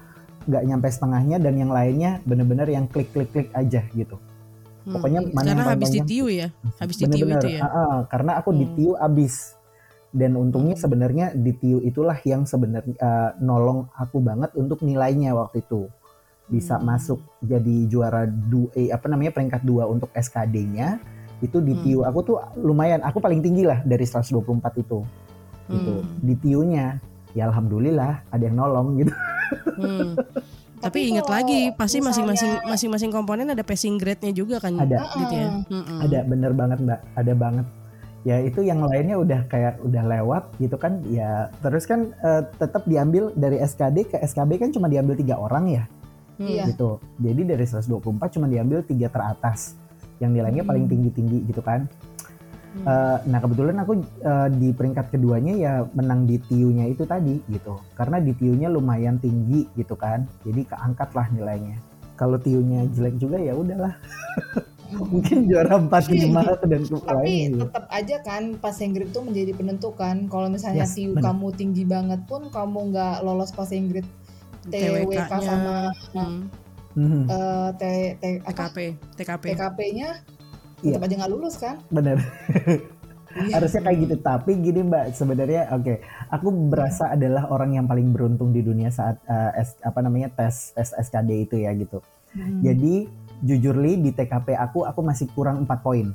[0.43, 4.17] nggak nyampe setengahnya dan yang lainnya bener-bener yang klik klik klik aja gitu
[4.83, 4.99] Hmm.
[4.99, 6.07] pokoknya mana Karena yang habis di panjang.
[6.11, 7.61] TU ya, habis di TU bener-bener itu ya.
[7.61, 8.59] ah, ah, karena aku Hmm.
[8.69, 9.55] TIU abis
[10.13, 10.83] dan untungnya Hmm.
[10.85, 15.89] sebenarnya di TIU itulah yang sebenarnya eh, nolong aku banget untuk nilainya waktu itu
[16.45, 16.85] bisa Hmm.
[16.85, 21.01] masuk jadi juara du, eh, apa namanya peringkat dua untuk SKD-nya
[21.39, 21.81] itu di Hmm.
[21.81, 25.01] TIU aku tuh lumayan aku paling tinggi lah dari 124 itu
[25.65, 26.07] gitu Hmm.
[26.19, 27.01] di TIU-nya
[27.33, 29.13] ya alhamdulillah ada yang nolong gitu
[29.75, 30.13] Hmm.
[30.83, 34.99] Tapi, Tapi ingat lagi pasti masing-masing masing-masing komponen ada passing grade-nya juga kan Ada.
[35.15, 35.47] gitu ya.
[35.47, 35.71] Heeh.
[35.71, 35.99] Mm-mm.
[36.01, 37.65] ada bener banget mbak ada banget
[38.23, 42.87] ya itu yang lainnya udah kayak udah lewat gitu kan ya terus kan eh, tetap
[42.87, 45.83] diambil dari SKD ke SKB kan cuma diambil tiga orang ya?
[46.39, 46.65] Hmm.
[46.65, 46.97] Gitu.
[47.21, 49.77] Jadi dari 124 cuma diambil tiga teratas.
[50.17, 50.71] Yang nilainya Hmm.
[50.71, 51.85] paling tinggi tinggi gitu kan.
[52.73, 52.85] Hmm.
[52.89, 57.77] Eh, nah kebetulan aku eh, di peringkat keduanya ya menang di TIU-nya itu tadi gitu.
[57.93, 60.25] Karena di TIU-nya lumayan tinggi gitu kan.
[60.41, 61.77] Jadi keangkat lah nilainya.
[62.17, 63.93] Kalau TIU-nya jelek juga ya udahlah
[65.13, 66.29] mungkin juara 4 5
[66.63, 67.57] dan Tapi lainnya gitu.
[67.63, 70.15] tetap aja kan passing grade itu menjadi penentukan.
[70.25, 71.23] Kalau misalnya Yes, TIU benar.
[71.29, 74.09] kamu tinggi banget pun kamu nggak lolos passing grade
[74.65, 76.47] TWK sama Hmm.
[76.93, 77.83] Mhm, eh, T,
[78.15, 78.77] T, apa, TKP,
[79.17, 79.43] TKP.
[79.51, 80.09] TKP-nya
[80.79, 80.93] Iya.
[80.93, 81.75] tetap aja nggak lulus kan?
[81.89, 82.21] bener
[83.33, 83.57] Iya.
[83.57, 85.97] harusnya kayak gitu tapi gini mbak sebenarnya oke
[86.29, 90.69] aku berasa adalah orang yang paling beruntung di dunia saat eh, S- apa namanya tes
[90.71, 91.97] tes SKD itu ya gitu
[92.29, 92.61] Hmm.
[92.61, 93.09] jadi
[93.43, 96.07] jujur li di TKP aku aku masih kurang 4 poin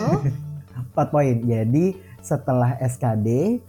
[0.00, 0.18] Oh,
[0.96, 1.84] 4 poin jadi
[2.18, 3.60] setelah SKD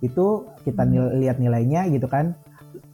[0.00, 0.26] itu
[0.62, 0.90] kita Hmm.
[0.90, 2.38] nil- lihat nilainya gitu kan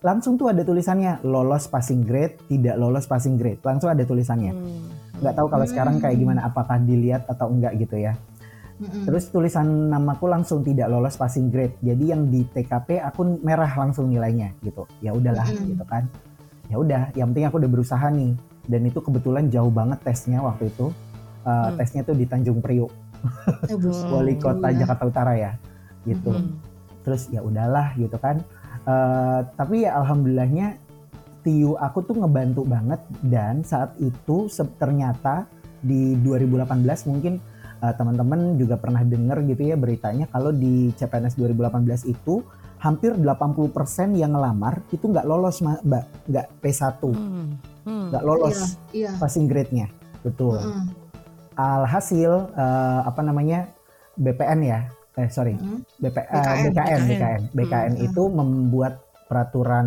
[0.01, 4.89] langsung tuh ada tulisannya lolos passing grade tidak lolos passing grade langsung ada tulisannya Hmm.
[5.21, 6.23] nggak tahu kalau sekarang kayak Hmm.
[6.25, 8.17] gimana apakah dilihat atau enggak gitu ya.
[8.75, 11.79] Terus tulisan namaku langsung tidak lolos passing grade.
[11.79, 14.91] Jadi yang di TKP aku merah langsung nilainya gitu.
[14.99, 16.11] Ya udahlah gitu kan.
[16.67, 18.35] Ya udah, yang penting aku udah berusaha nih.
[18.65, 20.91] Dan itu kebetulan jauh banget tesnya waktu itu.
[21.45, 21.77] Uh, Hmm.
[21.77, 22.89] Tesnya tuh di Tanjung Priok,
[24.17, 24.85] wali kota iya.
[24.85, 25.53] Jakarta Utara ya.
[26.09, 26.33] Gitu.
[26.33, 26.57] Hmm.
[27.05, 28.41] Terus ya udahlah gitu kan.
[28.89, 30.81] Uh, tapi ya alhamdulillahnya
[31.45, 34.49] TIU aku tuh ngebantu banget dan saat itu
[34.81, 35.45] ternyata
[35.85, 36.81] di 2018
[37.13, 37.37] mungkin
[37.85, 42.41] uh, teman-teman juga pernah dengar gitu ya beritanya kalau di CPNS 2018 itu
[42.85, 43.73] hampir 80%
[44.13, 47.57] yang ngelamar itu nggak lolos mbak nggak P1 Hmm.
[47.83, 48.07] Hmm.
[48.13, 49.17] nggak lolos Iya.
[49.17, 49.89] passing grade-nya
[50.21, 50.93] betul Mm-mm.
[51.55, 53.69] alhasil uh, apa namanya
[54.15, 54.81] BPN ya
[55.15, 55.81] eh sorry Mm-mm.
[55.97, 56.61] BP, eh, BKN.
[56.67, 57.41] BKN BKN BKN.
[57.53, 58.07] BKN Hmm.
[58.07, 58.95] itu membuat
[59.25, 59.87] peraturan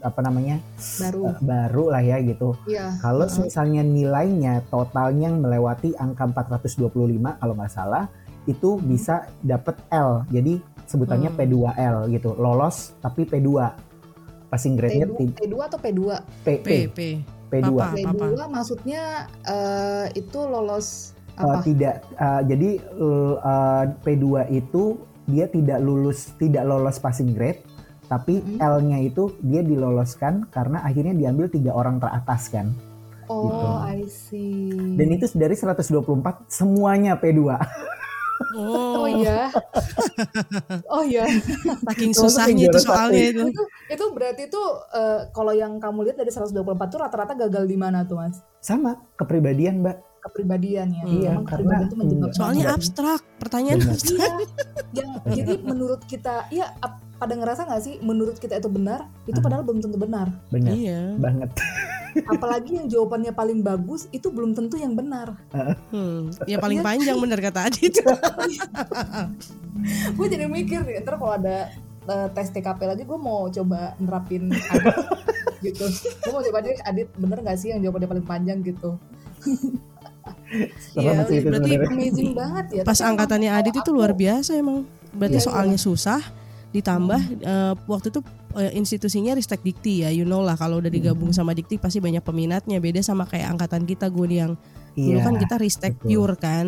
[0.00, 0.56] apa namanya
[0.96, 1.26] Baru.
[1.26, 2.96] eh, baru lah ya gitu Iya.
[2.98, 6.88] kalau misalnya nilainya totalnya melewati angka 425
[7.34, 8.08] kalau nggak salah
[8.44, 11.38] itu bisa dapat L jadi sebutannya Hmm.
[11.38, 13.48] P2L gitu lolos tapi P2
[14.48, 16.00] passing grade-nya T2, ti- T2 atau P2?
[16.40, 17.00] P, P, P, P.
[17.50, 17.92] P2 Papa.
[17.92, 19.02] P2 maksudnya
[19.42, 21.62] eh, itu lolos Eh, apa?
[21.62, 23.34] tidak eh, jadi eh,
[24.00, 24.82] P2 itu
[25.24, 27.62] dia tidak lulus tidak lolos passing grade
[28.06, 28.56] tapi Hmm.
[28.80, 32.72] L-nya itu dia diloloskan karena akhirnya diambil tiga orang teratas kan
[33.28, 33.66] oh, gitu.
[33.86, 34.96] I see.
[34.96, 36.08] dan itu dari 124
[36.48, 37.44] semuanya P2
[38.50, 39.50] Oh, Oh iya.
[40.88, 41.26] oh iya.
[41.84, 43.44] saking susahnya itu soalnya itu.
[43.44, 46.54] itu itu berarti tuh eh, kalau yang kamu lihat dari 124
[46.86, 48.38] tuh rata-rata gagal di mana tuh mas?
[48.58, 51.02] sama kepribadian mbak Kepribadian ya.
[51.04, 52.04] Iya, Memang karena menyebabkan.
[52.10, 52.32] enggak.
[52.34, 53.94] Soalnya abstrak, pertanyaan Benar.
[53.94, 54.18] abstrak.
[54.18, 54.46] Iya.
[54.92, 56.66] yang jadi menurut kita, ya
[57.14, 60.26] pada ngerasa nggak sih menurut kita itu benar, itu padahal belum tentu benar.
[60.48, 61.00] bener Iya.
[61.16, 61.50] banget
[62.26, 65.36] Apalagi yang jawabannya paling bagus itu belum tentu yang benar.
[65.90, 66.28] Hmm.
[66.44, 66.86] Ya paling Iya.
[66.86, 67.94] panjang bener kata Adit.
[70.16, 71.70] gue jadi mikir nih, ntar kalau ada
[72.08, 74.96] eh, tes TKP lagi, gue mau coba nerapin Adit
[75.66, 75.84] gitu.
[76.24, 78.96] Gue mau coba deh Adit bener nggak sih yang jawabannya paling panjang gitu.
[80.96, 81.74] Iya, berarti.
[81.78, 82.82] Amazing banget ya.
[82.82, 84.84] Pas angkatannya Adit itu luar biasa emang.
[85.12, 86.20] Berarti Iya, soalnya susah
[86.78, 88.20] ditambah eh, waktu itu
[88.54, 92.22] eh, institusinya Ristek Dikti ya, you know lah kalau udah digabung sama Dikti pasti banyak
[92.22, 92.78] peminatnya.
[92.78, 94.52] Beda sama kayak angkatan kita gue yang
[94.94, 96.06] dulu iya kan kita Ristek betul.
[96.08, 96.66] pure kan.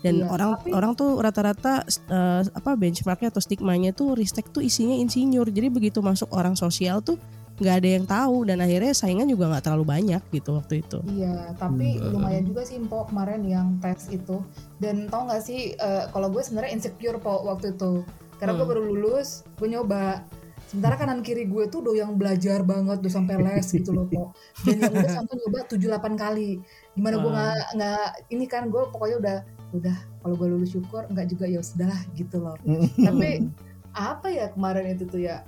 [0.00, 4.64] Dan Iya, orang tapi- orang tuh rata-rata eh, apa benchmarknya atau stigmanya tuh Ristek tuh
[4.64, 5.44] isinya insinyur.
[5.46, 7.20] Jadi begitu masuk orang sosial tuh
[7.60, 11.04] nggak ada yang tahu dan akhirnya saingan juga nggak terlalu banyak gitu waktu itu.
[11.04, 12.16] Iya, tapi Hmm.
[12.16, 14.40] lumayan juga sih Po kemarin yang tes itu.
[14.80, 18.00] Dan tau gak sih, eh, kalau gue sebenarnya insecure Po waktu itu.
[18.40, 18.72] Karena gue Hmm.
[18.72, 20.24] baru lulus, gue nyoba.
[20.64, 24.30] Sementara kanan kiri gue tuh udah yang belajar banget, udah sampai les gitu loh Po.
[24.62, 26.50] Dan yang udah sampai nyoba 7-8 kali.
[26.94, 27.36] Gimana gue Hmm.
[27.36, 29.38] nggak nggak ini kan gue pokoknya udah
[29.70, 32.56] udah kalau gue lulus syukur nggak juga ya sudahlah gitu loh.
[32.96, 33.50] Tapi
[33.90, 35.42] apa ya kemarin itu tuh ya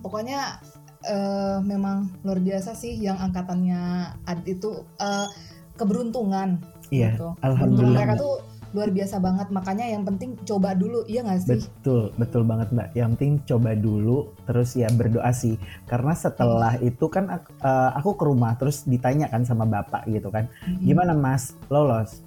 [0.00, 0.58] pokoknya
[1.04, 3.80] eh, memang luar biasa sih yang angkatannya
[4.24, 5.28] Adit itu eh,
[5.74, 7.34] keberuntungan iya gitu.
[7.42, 8.34] alhamdulillah mereka tuh
[8.74, 12.88] luar biasa banget makanya yang penting coba dulu iya nggak sih Betul, betul banget Mbak.
[12.92, 15.54] Yang penting coba dulu, terus ya berdoa sih.
[15.84, 20.28] Karena setelah itu kan aku, eh, aku ke rumah, terus ditanya kan sama bapak gitu
[20.28, 22.24] kan, gimana Mas lolos?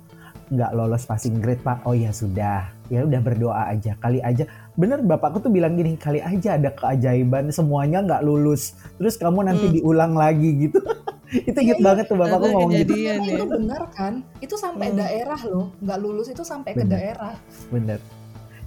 [0.47, 1.83] Nggak lolos passing grade Pak?
[1.83, 3.99] Oh ya sudah, ya udah berdoa aja.
[3.99, 9.19] Kali aja, bener bapakku tuh bilang gini, kali aja ada keajaiban semuanya nggak lulus, terus
[9.19, 9.75] kamu nanti Hmm.
[9.75, 10.79] diulang lagi gitu.
[11.49, 11.85] itu Iya, inget iya.
[11.85, 12.93] banget tuh bapakku Ada ngomong gitu.
[12.95, 13.13] ya.
[13.19, 14.97] itu benar kan itu sampai Hmm.
[14.97, 16.91] daerah loh nggak lulus itu sampai ke Benar.
[16.93, 17.33] daerah
[17.67, 17.99] Bener.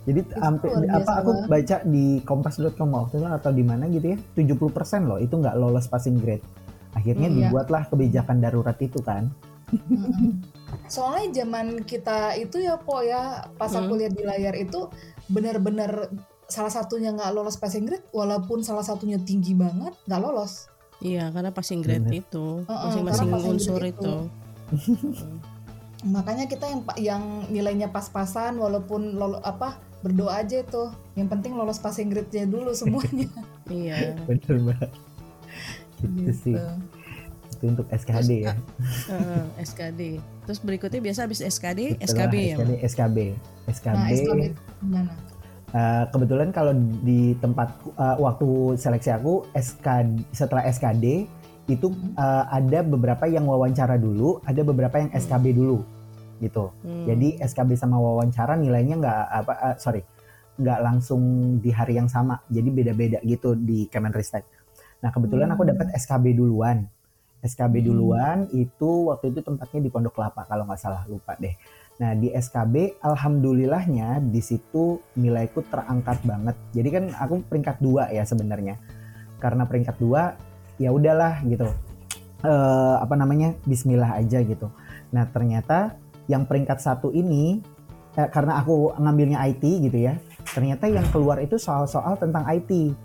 [0.00, 4.56] Jadi hampir apa aku baca di kompas.com waktu itu atau di mana gitu ya, 70%
[5.04, 6.40] loh itu nggak lolos passing grade.
[6.90, 7.46] Akhirnya Hmm, iya.
[7.46, 9.28] dibuatlah kebijakan darurat itu kan.
[9.70, 10.40] Mm-mm.
[10.86, 14.00] soalnya zaman kita itu ya po ya pas aku Hmm.
[14.00, 14.90] lihat di layar itu
[15.28, 16.10] benar-benar
[16.44, 20.66] salah satunya nggak lolos passing grade walaupun salah satunya tinggi banget nggak lolos
[21.00, 22.20] Iya, karena passing grade Bener.
[22.20, 24.16] itu, Heeh, masing-masing karena passing unsur grade itu.
[26.00, 31.76] makanya kita yang yang nilainya pas-pasan walaupun lolo, apa berdoa aja tuh yang penting lolos
[31.76, 33.28] passing grade-nya dulu semuanya
[33.68, 34.16] Iya.
[34.24, 34.90] Bener banget.
[36.00, 36.54] Gitu sih.
[36.56, 36.72] Gitu.
[37.52, 38.56] Itu untuk SKD ya.
[39.06, 40.00] Heeh, SKD.
[40.42, 42.56] Terus berikutnya biasa habis SKD, Setelah SKB ya.
[42.56, 43.16] SKD, SKB.
[43.68, 43.92] SKB.
[43.92, 44.40] nah SKB
[44.80, 45.12] gimana
[45.70, 49.86] eh, kebetulan kalau di tempat eh, waktu seleksi aku SK
[50.30, 51.26] setelah SKD
[51.70, 52.14] itu Hmm.
[52.18, 55.82] eh, ada beberapa yang wawancara dulu, ada beberapa yang SKB dulu
[56.40, 56.72] gitu.
[56.82, 57.04] Hmm.
[57.06, 60.02] Jadi SKB sama wawancara nilainya nggak apa eh, sorry
[60.60, 61.22] nggak langsung
[61.62, 62.42] di hari yang sama.
[62.50, 64.44] Jadi beda-beda gitu di Kemenristek.
[65.00, 65.72] Nah kebetulan aku Hmm.
[65.72, 66.84] dapat SKB duluan.
[67.40, 67.86] SKB Hmm.
[67.88, 71.54] duluan itu waktu itu tempatnya di Pondok Kelapa kalau nggak salah lupa deh.
[72.00, 76.56] Nah di SKB alhamdulillahnya di situ nilaiku terangkat banget.
[76.72, 78.80] Jadi kan aku peringkat dua ya sebenarnya.
[79.36, 80.32] Karena peringkat dua
[80.80, 81.68] ya udahlah gitu.
[82.40, 84.72] Eh, apa namanya Bismillah aja gitu.
[85.12, 87.60] Nah ternyata yang peringkat satu ini
[88.16, 90.16] eh, karena aku ngambilnya IT gitu ya.
[90.56, 92.96] Ternyata yang keluar itu soal-soal tentang IT.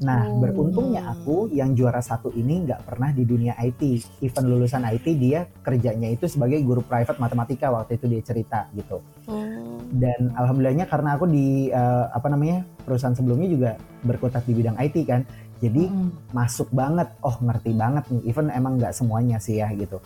[0.00, 0.40] Nah Oh.
[0.40, 3.80] beruntungnya aku yang juara satu ini nggak pernah di dunia IT.
[4.24, 9.04] Even lulusan IT dia kerjanya itu sebagai guru private matematika waktu itu dia cerita gitu
[9.28, 9.44] Oh.
[9.92, 15.04] dan alhamdulillahnya karena aku di eh, apa namanya perusahaan sebelumnya juga berkutat di bidang IT
[15.04, 15.22] kan
[15.60, 16.32] jadi Mm.
[16.32, 20.00] masuk banget oh ngerti banget nih even emang nggak semuanya sih ya gitu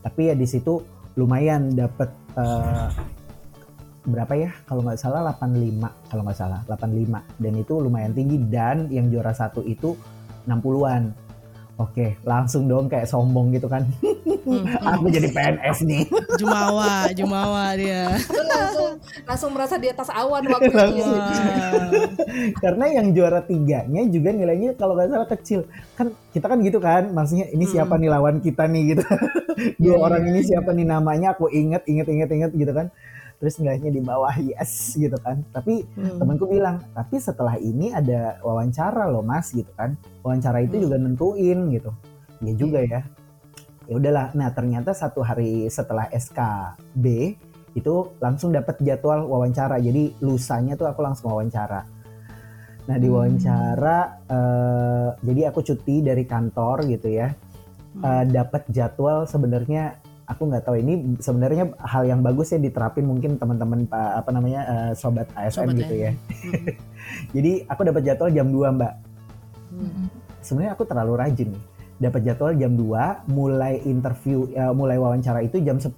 [0.00, 0.78] tapi ya di situ
[1.12, 2.08] lumayan dapet
[2.38, 2.86] eh,
[4.00, 4.50] berapa ya?
[4.64, 8.36] Kalau nggak salah 85 kalau nggak salah 85 dan itu lumayan tinggi.
[8.40, 9.92] Dan yang juara satu itu
[10.48, 11.12] 60-an
[11.80, 13.84] oke langsung dong kayak sombong gitu kan.
[14.40, 14.84] Hmm, hmm.
[14.84, 16.02] aku jadi PNS nih.
[16.40, 18.16] Jumawa, Jumawa dia.
[18.48, 18.90] Langsung
[19.24, 21.12] langsung merasa di atas awan waktu itu.
[22.60, 25.60] Karena yang juara tiganya juga nilainya kalau nggak salah kecil.
[25.96, 27.72] Kan kita kan gitu kan maksudnya ini Hmm.
[27.72, 29.04] siapa nih lawan kita nih gitu.
[29.82, 30.48] Dua Iya, orang iya, ini iya.
[30.56, 32.88] siapa nih namanya aku inget inget inget inget gitu kan
[33.40, 35.40] terus nilainya di bawah yes gitu kan.
[35.50, 36.20] Tapi Hmm.
[36.20, 39.96] temanku bilang tapi setelah ini ada wawancara loh mas gitu kan.
[40.20, 40.84] Wawancara itu Hmm.
[40.84, 41.90] juga nentuin gitu.
[42.44, 43.00] Ya juga ya.
[43.88, 44.26] Ya udahlah.
[44.36, 47.34] Nah ternyata satu hari setelah SKB
[47.72, 49.80] itu langsung dapat jadwal wawancara.
[49.80, 51.88] Jadi lusanya tuh aku langsung wawancara.
[52.86, 53.16] Nah di Hmm.
[53.16, 53.98] wawancara
[54.28, 57.32] eh, jadi aku cuti dari kantor gitu ya.
[57.96, 58.04] Hmm.
[58.04, 59.96] Eh, dapat jadwal sebenarnya
[60.30, 64.60] aku nggak tahu ini sebenarnya hal yang bagus ya diterapin mungkin teman-teman pa- apa namanya
[64.62, 66.70] eh, sobat ASN Sobat gitu ya Hmm.
[67.34, 68.94] jadi aku dapat jadwal jam 2 mbak
[69.70, 70.10] Hmm.
[70.40, 71.62] Sebenarnya aku terlalu rajin nih
[72.00, 75.94] dapat jadwal jam 2 mulai interview eh, mulai wawancara itu jam 10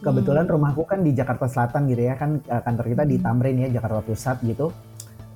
[0.00, 0.54] kebetulan Hmm.
[0.54, 3.24] rumahku kan di Jakarta Selatan gitu ya kan eh, kantor kita di Hmm.
[3.26, 4.70] Tamrin ya Jakarta Pusat gitu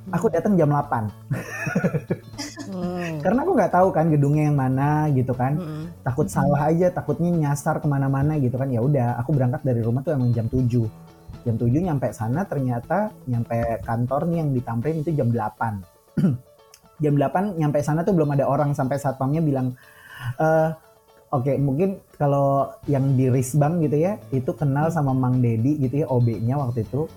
[0.09, 1.05] aku datang jam 8 Oh.
[3.25, 5.57] karena aku nggak tahu kan gedungnya yang mana gitu kan.
[5.57, 5.85] Hmm.
[6.05, 8.69] takut salah aja takutnya nyasar ke mana-mana gitu kan.
[8.69, 10.85] Ya udah aku berangkat dari rumah tuh emang jam 7
[11.45, 16.21] jam 7 nyampe sana ternyata nyampe kantor nih yang di Tamrin itu jam 8
[17.05, 19.77] jam 8 nyampe sana tuh belum ada orang sampai satpamnya bilang
[20.41, 20.73] eh
[21.29, 26.07] oke mungkin kalau yang di Risbang gitu ya itu kenal sama Mang Dedi gitu ya
[26.09, 27.09] OB-nya waktu itu.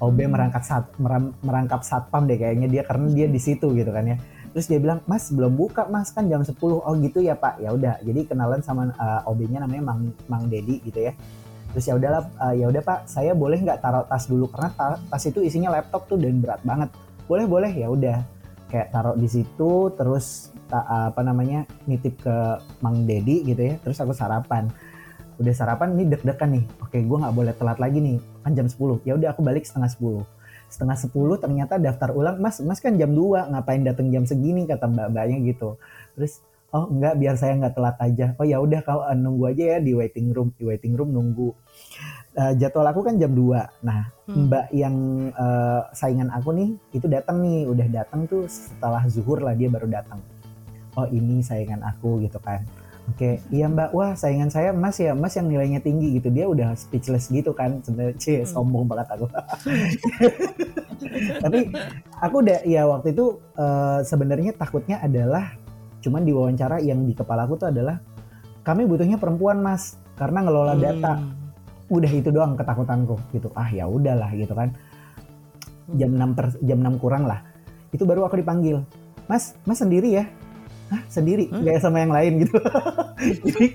[0.00, 0.32] OB Hmm.
[0.32, 0.88] merangkap sat,
[1.44, 4.16] merangkap satpam deh kayaknya dia karena dia di situ gitu kan ya
[4.50, 6.10] terus dia bilang mas belum buka mas.
[6.10, 7.58] Kan jam 10 oh gitu ya pak.
[7.62, 11.12] Ya udah jadi kenalan sama uh, OB-nya namanya Mang Mang Dedi gitu ya.
[11.70, 12.98] Terus ya udahlah uh, ya udah pak.
[13.06, 14.50] Saya boleh nggak taruh tas dulu?
[14.50, 16.90] Karena ta- tas itu isinya laptop tuh dan berat banget.
[17.30, 17.72] Boleh boleh.
[17.72, 18.22] Ya udah
[18.70, 22.36] kayak taruh di situ terus ta- apa namanya nitip ke
[22.82, 23.74] Mang Dedi gitu ya.
[23.82, 24.66] Terus aku sarapan.
[25.40, 26.64] Udah sarapan ini deg-degan nih.
[26.84, 28.18] Oke gue nggak boleh telat lagi nih.
[28.42, 30.39] Kan jam 10 ya udah aku balik setengah 10
[30.70, 34.64] setengah 10 ternyata daftar ulang mas mas kan jam 2 ngapain datang jam segini?
[34.70, 35.76] kata mbak-mbaknya gitu.
[36.14, 38.26] Terus oh enggak biar saya nggak telat aja.
[38.38, 41.50] Oh ya udah kau eh, nunggu aja ya di waiting room di waiting room nunggu.
[42.30, 44.46] Eh, jadwal aku kan jam 2 nah Hmm.
[44.46, 44.94] mbak yang
[45.34, 49.90] eh, saingan aku nih itu datang nih udah datang tuh setelah zuhur lah dia baru
[49.90, 50.22] datang
[50.94, 52.62] oh ini saingan aku gitu kan
[53.08, 53.96] oke iya mbak.
[53.96, 56.28] Wah saingan saya mas ya mas yang nilainya tinggi gitu.
[56.28, 57.80] Dia udah speechless gitu kan.
[57.80, 58.48] Sebenarnya cie Hmm.
[58.48, 59.26] sombong banget aku.
[61.44, 61.72] Tapi
[62.20, 65.56] aku udah ya waktu itu eh, sebenarnya takutnya adalah
[66.00, 68.00] cuman di wawancara yang di kepala aku tuh adalah
[68.64, 71.16] kami butuhnya perempuan mas karena ngelola data.
[71.16, 71.38] Hmm.
[71.90, 73.50] udah itu doang ketakutanku gitu.
[73.58, 74.70] Ah ya udahlah gitu kan.
[75.98, 77.42] Jam 6 per, jam 6 kurang lah.
[77.90, 78.78] Itu baru aku dipanggil.
[79.26, 80.30] Mas mas sendiri ya
[80.90, 81.62] Hah, sendiri Hah?
[81.62, 82.58] gak sama yang lain gitu
[83.46, 83.66] jadi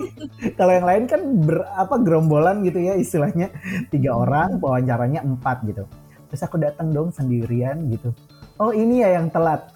[0.60, 3.50] kalau yang lain kan ber, apa gerombolan gitu ya istilahnya
[3.88, 5.88] tiga orang wawancaranya empat gitu
[6.28, 8.12] terus aku datang dong sendirian gitu
[8.60, 9.64] oh ini ya yang telat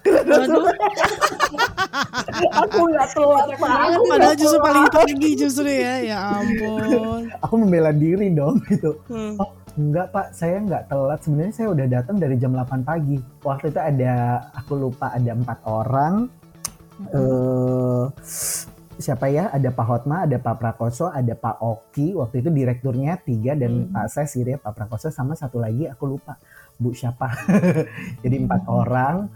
[2.60, 3.76] aku nggak telat Pak.
[3.92, 5.94] Aku padahal justru paling pagi justru ya.
[6.00, 7.28] Ya ampun.
[7.42, 9.36] aku membela diri dong gitu Hmm.
[9.78, 11.18] Enggak pak, saya nggak telat.
[11.22, 13.16] Sebenarnya saya udah datang dari jam 8 pagi.
[13.46, 14.14] Waktu itu ada,
[14.52, 16.26] aku lupa ada empat orang.
[17.08, 18.04] Eh
[19.00, 19.48] siapa ya?
[19.48, 22.12] Ada Pak Hotma, ada Pak Prakoso, ada Pak Oki.
[22.12, 23.92] Waktu itu direkturnya tiga dan Hmm.
[23.96, 24.58] Pak Ses gitu ya.
[24.60, 26.36] Pak Prakoso sama satu lagi aku lupa.
[26.76, 27.32] Bu siapa?
[28.24, 29.28] Jadi empat orang.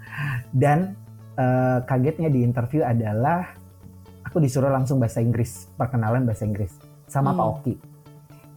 [0.53, 0.93] Dan
[1.35, 3.57] eh, kagetnya di interview adalah
[4.23, 6.77] aku disuruh langsung bahasa Inggris, perkenalan bahasa Inggris
[7.09, 7.53] sama Pak Hmm.
[7.57, 7.75] Oki.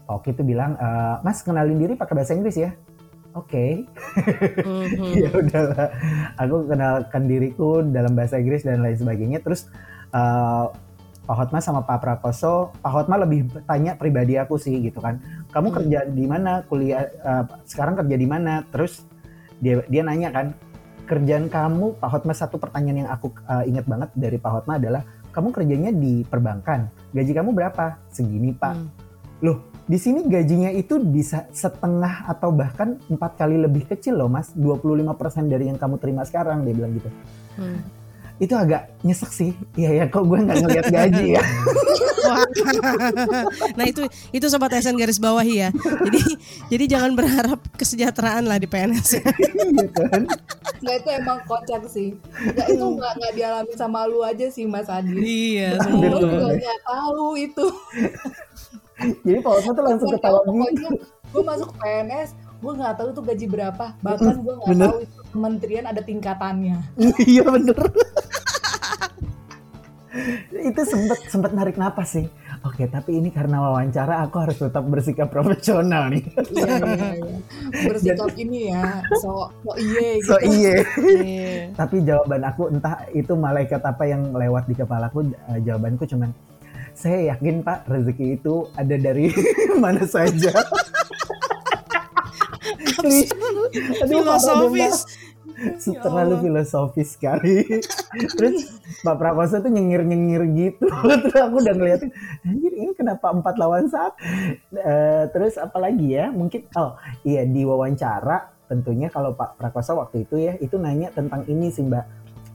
[0.08, 2.72] Pak Oki itu bilang, "Eh, Mas kenalin diri pakai bahasa Inggris ya.
[3.36, 3.86] Oke,
[4.63, 5.13] Mhm.
[5.24, 5.88] ya udahlah.
[6.40, 9.40] Aku kenalkan diriku dalam bahasa Inggris dan lain sebagainya.
[9.42, 9.68] Terus
[10.10, 10.66] eh,
[11.28, 15.20] Pak Hotma sama Pak Prakoso, Pak Hotma lebih tanya pribadi aku sih gitu kan.
[15.52, 15.78] Kamu Hmm.
[15.84, 16.63] kerja di mana?
[16.66, 18.63] Kuliah eh, sekarang kerja di mana?
[18.72, 19.04] Terus
[19.60, 20.48] dia dia nanya kan,
[21.06, 25.04] kerjaan kamu Pak Hotma satu pertanyaan yang aku eh, ingat banget dari Pak Hotma adalah
[25.30, 26.90] kamu kerjanya di perbankan.
[27.13, 28.02] Gaji kamu berapa?
[28.10, 28.74] Segini, Pak.
[28.74, 28.90] Hmm.
[29.88, 34.52] Di sini gajinya itu bisa setengah atau bahkan empat kali lebih kecil loh mas.
[34.52, 35.08] 25%
[35.47, 37.08] dari yang kamu terima sekarang dia bilang gitu.
[37.56, 37.80] Hmm.
[38.38, 39.52] Itu agak nyesek sih.
[39.73, 41.43] Iya ya kok gue nggak ngeliat gaji ya.
[42.28, 42.43] Wah.
[43.80, 45.69] nah itu itu sobat SN garis bawahi ya.
[45.71, 46.21] Jadi
[46.67, 49.23] jadi jangan berharap kesejahteraan lah di PNS.
[49.71, 50.28] gitu kan.
[50.84, 52.12] Nggak itu emang kocak sih.
[52.43, 55.15] Nggak itu nggak nggak dialami sama lu aja sih Mas Adi.
[55.23, 56.19] iya, Lu semua.
[56.19, 57.65] juga nggak tahu itu.
[58.97, 60.39] Jadi Pak Osman tuh langsung ketawa
[60.73, 60.89] gitu.
[61.27, 63.86] gue masuk PNS, gue nggak tahu tuh gaji berapa.
[64.01, 66.77] Bahkan gue nggak tahu itu kementerian ada tingkatannya.
[67.21, 67.77] Iya bener.
[70.57, 72.25] itu sempet sempet narik napas sih.
[72.65, 76.25] Oke, tapi ini karena wawancara aku harus tetap bersikap profesional nih.
[76.57, 77.38] Iya iya iya.
[77.86, 80.33] Bersikap ini ya, so so iye gitu.
[80.33, 80.75] So iya.
[80.97, 81.55] Iya.
[81.77, 86.33] tapi jawaban aku entah itu malaikat apa yang lewat di kepalaku eh, jawabanku cuman
[86.97, 89.29] saya yakin pak rezeki itu ada dari
[89.83, 90.49] mana saja.
[92.97, 95.05] Aduh, Filosofis.
[95.07, 95.25] Ya
[96.05, 97.65] terlalu filosofis sekali.
[98.38, 100.86] Terus Pak Prakoso tuh nyengir nyengir gitu.
[101.25, 102.13] Terus aku udah ngeliatin
[102.45, 104.21] anjir ini kenapa empat lawan satu?
[104.77, 106.93] Eh, terus apa lagi ya mungkin oh
[107.25, 111.81] iya di wawancara tentunya kalau Pak Prakoso waktu itu ya itu nanya tentang ini sih
[111.81, 112.05] Mbak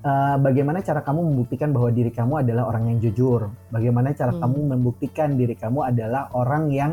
[0.03, 3.55] Eh, bagaimana cara kamu membuktikan bahwa diri kamu adalah orang yang jujur?
[3.71, 4.43] Bagaimana cara Hmm.
[4.43, 6.93] kamu membuktikan diri kamu adalah orang yang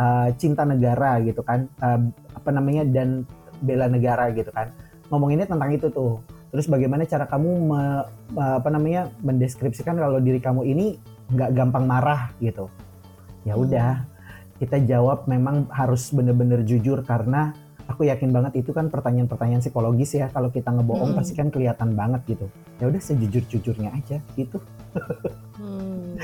[0.00, 1.68] eh, cinta negara gitu kan?
[1.78, 2.00] Eh,
[2.34, 2.88] apa namanya?
[2.88, 3.22] Dan
[3.60, 4.72] bela negara gitu kan?
[5.12, 6.24] Ngomonginnya tentang itu tuh.
[6.50, 9.12] Terus bagaimana cara kamu me- me- apa namanya?
[9.20, 10.96] Mendeskripsikan kalau diri kamu ini
[11.30, 12.66] nggak gampang marah gitu.
[13.44, 13.62] Ya Hmm.
[13.62, 13.90] udah
[14.56, 17.52] kita jawab memang harus bener-bener jujur karena
[17.90, 20.30] aku yakin banget itu kan pertanyaan-pertanyaan psikologis ya.
[20.30, 21.18] Kalau kita ngebohong Hmm.
[21.18, 22.46] pasti kan kelihatan banget gitu.
[22.78, 24.62] Ya udah sejujur-jujurnya aja gitu.
[25.58, 26.16] Hmm.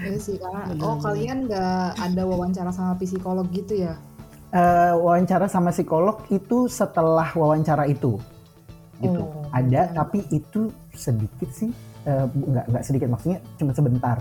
[0.00, 4.00] Iya sih karena Bener, oh kalian nggak ada wawancara sama psikolog gitu ya?
[4.50, 8.16] Eh, wawancara sama psikolog itu setelah wawancara itu.
[8.96, 9.20] Gitu.
[9.20, 9.94] Oh, ada oke.
[9.96, 13.08] tapi itu sedikit sih Eh, nggak nggak sedikit.
[13.12, 14.16] Maksudnya cuma sebentar.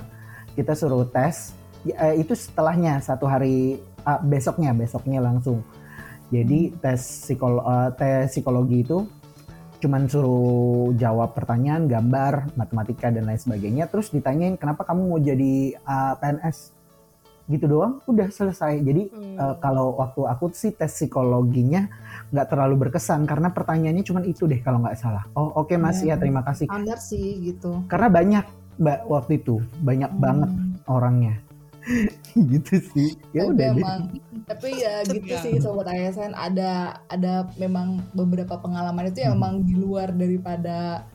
[0.51, 1.55] Kita suruh tes.
[1.87, 5.63] Ya, eh, itu setelahnya satu hari ah, besoknya besoknya langsung
[6.29, 9.05] jadi tes psikolo eh, tes psikologi itu
[9.79, 15.79] cuman suruh jawab pertanyaan gambar matematika dan lain sebagainya terus ditanyain kenapa kamu mau jadi
[15.83, 16.75] ah, PNS
[17.49, 19.39] gitu doang udah selesai jadi Hmm.
[19.39, 21.87] Eh, kalau waktu aku sih tes psikologinya
[22.29, 25.23] nggak terlalu berkesan karena pertanyaannya cuma itu deh kalau nggak salah.
[25.33, 26.11] Oh oke mas Hmm.
[26.11, 26.67] ya terima kasih.
[26.67, 27.87] Standar sih gitu.
[27.87, 28.45] Karena banyak
[28.77, 30.75] mbak waktu itu banyak banget Hmm.
[30.91, 31.39] orangnya.
[32.51, 33.09] gitu sih.
[33.31, 33.77] Ya Tapi udah deh.
[33.77, 33.99] emang
[34.45, 35.43] tapi ya gitu Tegang.
[35.43, 36.71] sih sobat ASN ada
[37.05, 39.41] ada memang beberapa pengalaman itu yang Hmm.
[39.41, 41.05] memang di luar daripada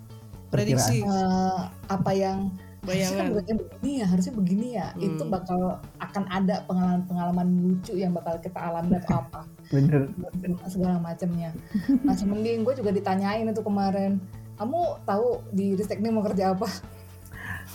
[0.48, 1.02] Prediksi.
[1.02, 1.58] eh,
[1.88, 5.02] apa yang harusnya kan bayangan bukannya begini ya harusnya begini ya Hmm.
[5.02, 5.60] itu bakal
[5.98, 9.40] akan ada pengalaman-pengalaman lucu yang bakal kita alami atau apa
[9.72, 10.06] bener
[10.68, 11.50] segala macamnya
[12.00, 14.20] masih mending gue juga ditanyain itu kemarin
[14.54, 16.68] kamu tahu di Ristek ini mau kerja apa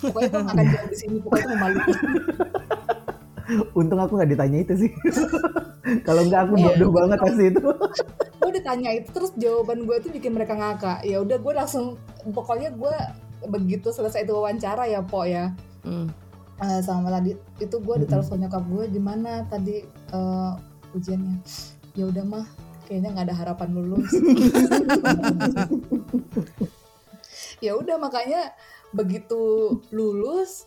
[0.02, 1.97] pokoknya gue gak akan jawab di sini pokoknya itu memalukan
[3.74, 4.91] untung aku nggak ditanya itu sih.
[6.06, 6.66] Kalau nggak aku Iya.
[6.70, 7.62] bodoh banget pasti itu.
[8.38, 11.02] Gue ditanya itu terus jawaban gue tuh bikin mereka ngakak.
[11.02, 11.97] Ya udah gue langsung
[12.30, 12.93] pokoknya gue
[13.50, 15.50] begitu selesai itu wawancara ya po ya.
[15.82, 16.14] Hmm.
[16.62, 18.04] Eh, sama tadi itu gue Mm-mm.
[18.06, 20.52] ditelepon nyokap gue gimana tadi eh,
[20.93, 21.41] ujiannya?
[21.97, 22.45] Ya udah mah
[22.86, 24.10] kayaknya nggak ada harapan lulus
[27.66, 28.50] ya udah makanya
[28.94, 29.40] begitu
[29.94, 30.66] lulus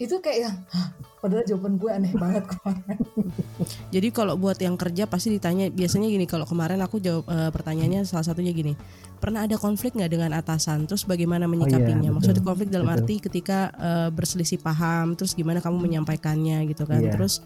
[0.00, 2.98] itu kayak yang "Hah, padahal jawaban gue aneh banget kemarin.
[3.94, 8.08] Jadi kalau buat yang kerja pasti ditanya biasanya gini kalau kemarin aku jawab eh, pertanyaannya
[8.08, 8.72] salah satunya gini
[9.20, 10.88] pernah ada konflik nggak dengan atasan?
[10.88, 12.08] Terus bagaimana menyikapinya?
[12.08, 12.16] betul.
[12.16, 13.04] maksudnya konflik dalam Betul.
[13.04, 17.04] arti ketika eh, berselisih paham terus gimana kamu menyampaikannya gitu kan.
[17.04, 17.12] Iya.
[17.12, 17.44] terus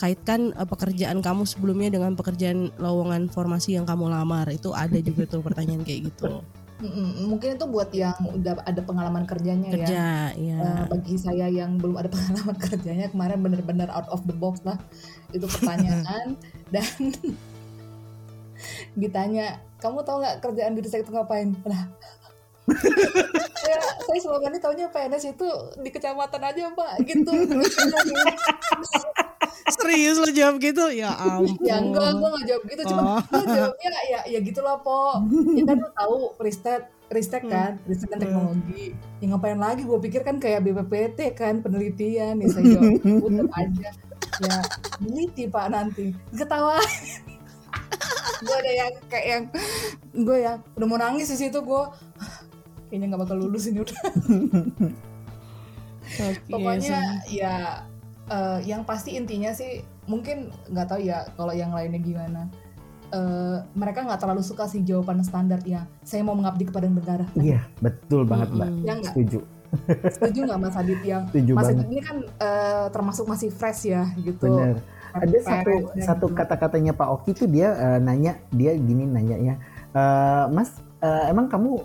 [0.00, 4.48] kaitkan eh, pekerjaan kamu sebelumnya dengan pekerjaan lowongan formasi yang kamu lamar.
[4.48, 6.40] Itu ada juga tuh pertanyaan kayak gitu
[6.80, 9.74] Mm-mm, mungkin itu buat yang udah ada pengalaman kerjanya ya.
[9.76, 14.32] Kerja ya Eh, bagi saya yang belum ada pengalaman kerjanya kemarin bener-bener out of the
[14.32, 14.80] box lah.
[15.28, 16.40] Itu pertanyaan.
[16.72, 16.88] Dan
[18.96, 21.52] ditanya kamu tahu nggak kerjaan di desa itu ngapain?
[21.68, 21.84] Lah.
[23.60, 25.48] Ya saya selama ini taunya PNS itu
[25.84, 27.30] di kecamatan aja pak gitu
[29.70, 30.84] serius lo jawab gitu?
[30.92, 31.56] Ya ampun.
[31.62, 32.82] ya enggak gue nggak jawab gitu.
[32.90, 33.20] Cuma Oh.
[33.22, 35.24] gue jawabnya ya ya gitulah po.
[35.56, 38.94] Ya kan lu tahu riset riset kan riset dan teknologi.
[39.18, 39.82] Ya ngapain lagi?
[39.82, 42.38] Gue pikir kan kayak BPPT kan penelitian.
[42.38, 43.88] Ya saya jawab udah aja.
[44.40, 44.56] Ya
[44.98, 46.16] meneliti pak nanti.
[46.32, 46.80] Ketawa.
[48.40, 49.44] Gue ada yang kayak yang
[50.16, 51.82] gue ya udah mau nangis di situ gue
[52.88, 54.00] kayaknya nggak bakal lulus ini udah.
[56.50, 57.84] Pokoknya ya
[58.30, 62.42] eh, yang pasti intinya sih mungkin nggak tahu ya kalau yang lainnya gimana.
[63.10, 67.26] Eh, mereka nggak terlalu suka sih jawaban standar ya saya mau mengabdi kepada negara.
[67.34, 68.70] Iya betul banget mbak.
[68.70, 68.86] Mm-mm.
[68.86, 69.14] ya nggak?
[69.18, 69.40] Setuju.
[70.14, 71.76] Setuju nggak mas Adit yang setuju mas banget.
[71.82, 74.46] Adit ini kan eh, termasuk masih fresh ya gitu.
[74.46, 74.78] Bener.
[75.10, 76.38] Ada satu -nya satu gitu.
[76.38, 79.58] kata-katanya Pak Oki tuh dia eh, nanya dia gini nanyanya
[79.90, 81.82] "Eh, Mas eh, emang kamu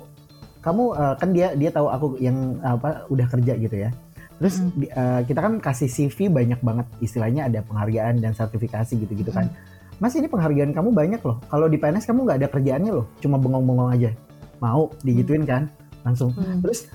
[0.62, 3.90] kamu eh, kan dia dia tahu aku yang apa udah kerja gitu ya
[4.36, 4.70] terus Mm.
[4.76, 9.48] di- eh, kita kan kasih CV banyak banget istilahnya ada penghargaan dan sertifikasi gitu-gitu kan.
[9.96, 11.40] Mas ini penghargaan kamu banyak loh.
[11.46, 14.12] Kalau di PNS kamu nggak ada kerjaannya loh cuma bengong-bengong aja.
[14.60, 15.72] Mau digituin kan
[16.02, 16.30] langsung.
[16.32, 16.60] Hmm.
[16.60, 16.86] terus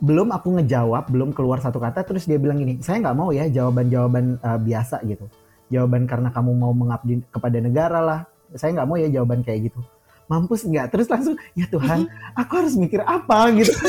[0.00, 3.48] belum aku ngejawab belum keluar satu kata terus dia bilang gini saya nggak mau ya
[3.48, 5.24] jawaban-jawaban eh, biasa gitu.
[5.68, 8.20] Jawaban karena kamu mau mengabdi kepada negara lah.
[8.52, 9.80] Saya nggak mau ya jawaban kayak gitu.
[10.26, 10.90] Mampus nggak?
[10.90, 13.72] Terus langsung ya Tuhan aku harus mikir apa gitu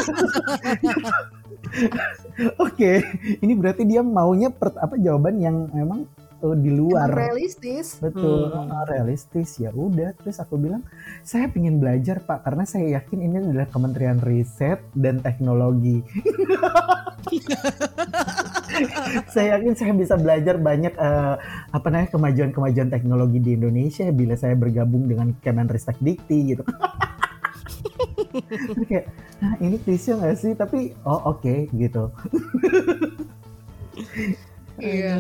[2.58, 2.92] oke
[3.44, 6.08] ini berarti dia maunya per- apa jawaban yang memang
[6.42, 7.10] eh, di luar.
[7.10, 8.02] Emang realistis.
[8.02, 8.74] Betul Hmm.
[8.74, 9.62] ah, realistis.
[9.62, 10.82] Ya udah terus aku bilang
[11.22, 16.02] saya ingin belajar pak karena saya yakin ini adalah Kementerian Riset dan Teknologi.
[19.30, 21.36] Saya yakin saya bisa belajar banyak eh,
[21.70, 26.64] apa namanya kemajuan-kemajuan teknologi di Indonesia bila saya bergabung dengan Kemenristek Dikti gitu
[28.86, 29.06] kayak
[29.38, 32.10] nah ini klise nggak sih tapi oh oke gitu
[34.80, 35.18] iya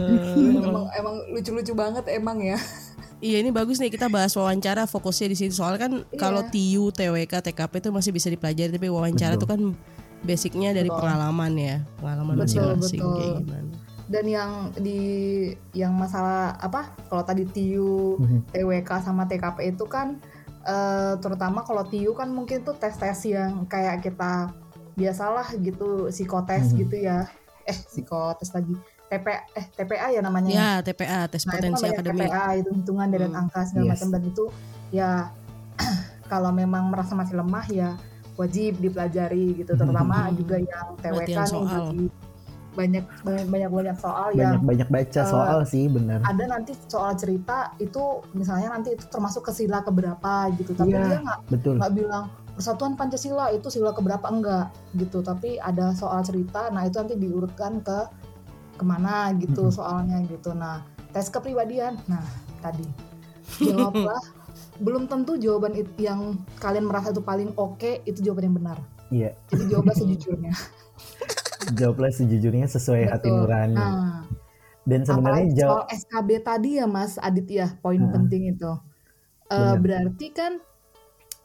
[0.57, 2.57] emang emang lucu-lucu banget emang ya
[3.22, 6.18] Iya ini bagus nih kita bahas wawancara fokusnya di situ soalnya kan Iya.
[6.18, 9.78] kalau TU, TWK, TKP itu masih bisa dipelajari tapi wawancara itu kan
[10.22, 11.05] basicnya dari Betul.
[11.05, 13.14] pengalaman ya pengalaman masing-masing betul.
[13.14, 13.70] kayak gimana.
[14.09, 14.99] dan yang di
[15.72, 18.39] yang masalah apa kalau tadi TIU Mhm.
[18.49, 20.18] TWK sama TKP itu kan
[20.64, 24.53] eh, terutama kalau TIU kan mungkin tuh tes-tes yang kayak kita
[24.93, 26.78] biasalah gitu psikotes Mhm.
[26.78, 27.26] gitu ya
[27.64, 28.76] eh psikotes lagi
[29.07, 32.28] TP eh TPA ya namanya Ya TPA tes nah itu potensi namanya akademik.
[32.28, 33.39] TPA itu hitungan dari Hmm.
[33.39, 33.91] angka segala Yes.
[33.93, 34.45] macam dan itu
[34.89, 35.09] ya
[36.32, 37.89] kalau memang merasa masih lemah ya
[38.36, 40.36] wajib dipelajari gitu terutama Hmm.
[40.36, 41.86] juga yang TWK Latihan nih soal.
[41.88, 42.03] bagi
[42.72, 46.24] banyak banyak banyak banyak soal yang banyak-banyak baca eh, soal sih bener.
[46.24, 47.99] ada nanti soal cerita itu
[48.32, 50.72] misalnya nanti itu termasuk ke sila keberapa gitu.
[50.72, 51.03] Tapi Iya.
[51.05, 51.76] dia nggak betul.
[51.78, 54.24] nggak bilang persatuan pancasila itu sila keberapa?
[54.26, 55.19] Enggak gitu.
[55.19, 58.07] Tapi ada soal cerita nah itu nanti diurutkan ke
[58.74, 59.74] ke mana gitu Mhm.
[59.74, 60.51] soalnya gitu.
[60.51, 60.80] Nah
[61.11, 61.99] tes kepribadian.
[62.05, 62.24] Nah
[62.59, 62.88] tadi.
[63.67, 64.24] Jawablah.
[64.78, 68.78] Belum tentu jawaban it- yang kalian merasa itu paling oke itu jawaban yang benar.
[69.09, 69.36] Iya.
[69.45, 70.53] Jadi jawablah sejujurnya
[71.78, 73.39] jawablah sejujurnya sesuai hati Betul.
[73.45, 74.26] nurani nah
[74.82, 78.12] dan sebenarnya jawab soal SKB tadi ya Mas Adit ya poin Heeh.
[78.12, 78.72] penting itu
[79.45, 79.78] Benar.
[79.78, 80.57] berarti kan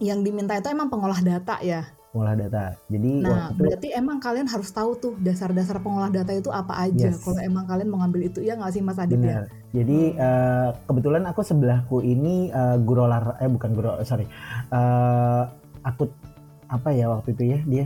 [0.00, 1.84] yang diminta itu emang pengolah data ya
[2.16, 2.64] pengolah data.
[2.88, 6.88] Jadi Nah, waktu itu berarti emang kalian harus tahu tuh dasar-dasar pengolah data itu apa
[6.88, 7.12] aja.
[7.12, 7.20] Yes.
[7.20, 9.44] Kalau emang kalian mau ngambil itu ya nggak sih Mas Adit ya?
[9.44, 9.44] benar.
[9.76, 14.24] Jadi eh, kebetulan aku sebelahku ini eh, guru olah eh bukan guru sorry.
[14.72, 15.42] Eh
[15.84, 16.08] aku
[16.72, 17.84] apa ya waktu itu ya dia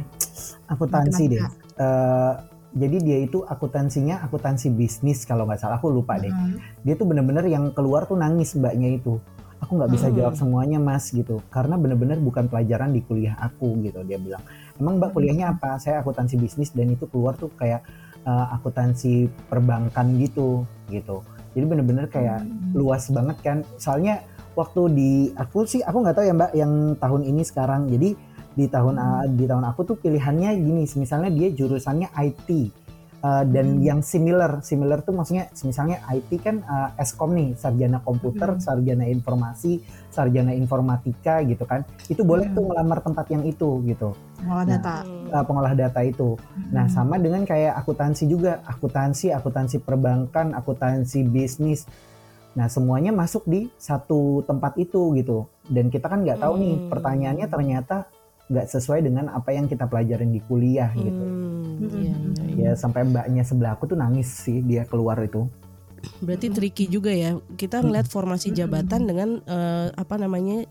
[0.71, 1.43] akuntansi deh.
[1.81, 2.35] Eh,
[2.71, 6.31] jadi dia itu akuntansinya akuntansi bisnis kalau nggak salah aku lupa deh.
[6.31, 6.61] Hmm.
[6.87, 9.19] Dia tuh bener-bener yang keluar tuh nangis mbaknya itu.
[9.61, 10.17] Aku nggak bisa Hmm.
[10.17, 14.45] jawab semuanya mas gitu karena bener-bener bukan pelajaran di kuliah aku gitu dia bilang.
[14.79, 15.81] Emang mbak kuliahnya apa?
[15.83, 17.83] Saya akuntansi bisnis dan itu keluar tuh kayak
[18.21, 21.25] eh, akuntansi perbankan gitu gitu.
[21.57, 22.77] Jadi bener-bener kayak Hmm.
[22.77, 23.59] luas banget kan.
[23.81, 24.21] Soalnya
[24.53, 27.89] waktu di aku sih aku nggak tahu ya mbak yang tahun ini sekarang.
[27.89, 28.15] Jadi
[28.61, 30.85] di tahun uh, di tahun aku tuh pilihannya gini.
[30.85, 32.77] Misalnya dia jurusannya IT.
[33.21, 33.85] Uh, dan Hmm.
[33.85, 38.65] yang similar, similar tuh maksudnya misalnya IT kan uh, Eskom nih, sarjana komputer, Hmm.
[38.65, 41.85] sarjana informasi, sarjana informatika gitu kan.
[42.09, 42.57] Itu boleh Hmm.
[42.57, 44.17] tuh ngelamar tempat yang itu gitu.
[44.41, 44.95] Pengolah Nah, data.
[45.37, 46.41] Uh, pengolah data itu.
[46.73, 46.97] Nah, Hmm.
[46.97, 51.85] sama dengan kayak akuntansi juga, akuntansi, akuntansi perbankan, akuntansi bisnis.
[52.57, 55.45] Nah, semuanya masuk di satu tempat itu gitu.
[55.69, 56.89] Dan kita kan nggak tahu nih, Hmm.
[56.89, 58.09] pertanyaannya ternyata
[58.51, 61.23] nggak sesuai dengan apa yang kita pelajarin di kuliah gitu.
[61.23, 61.91] Hmm, Hmm.
[61.97, 62.69] iya, iya, iya.
[62.69, 65.47] Ya sampai mbaknya sebelah aku tuh nangis sih dia keluar itu.
[66.19, 67.39] Berarti tricky juga ya.
[67.55, 70.67] Kita ngeliat formasi jabatan dengan eh, apa namanya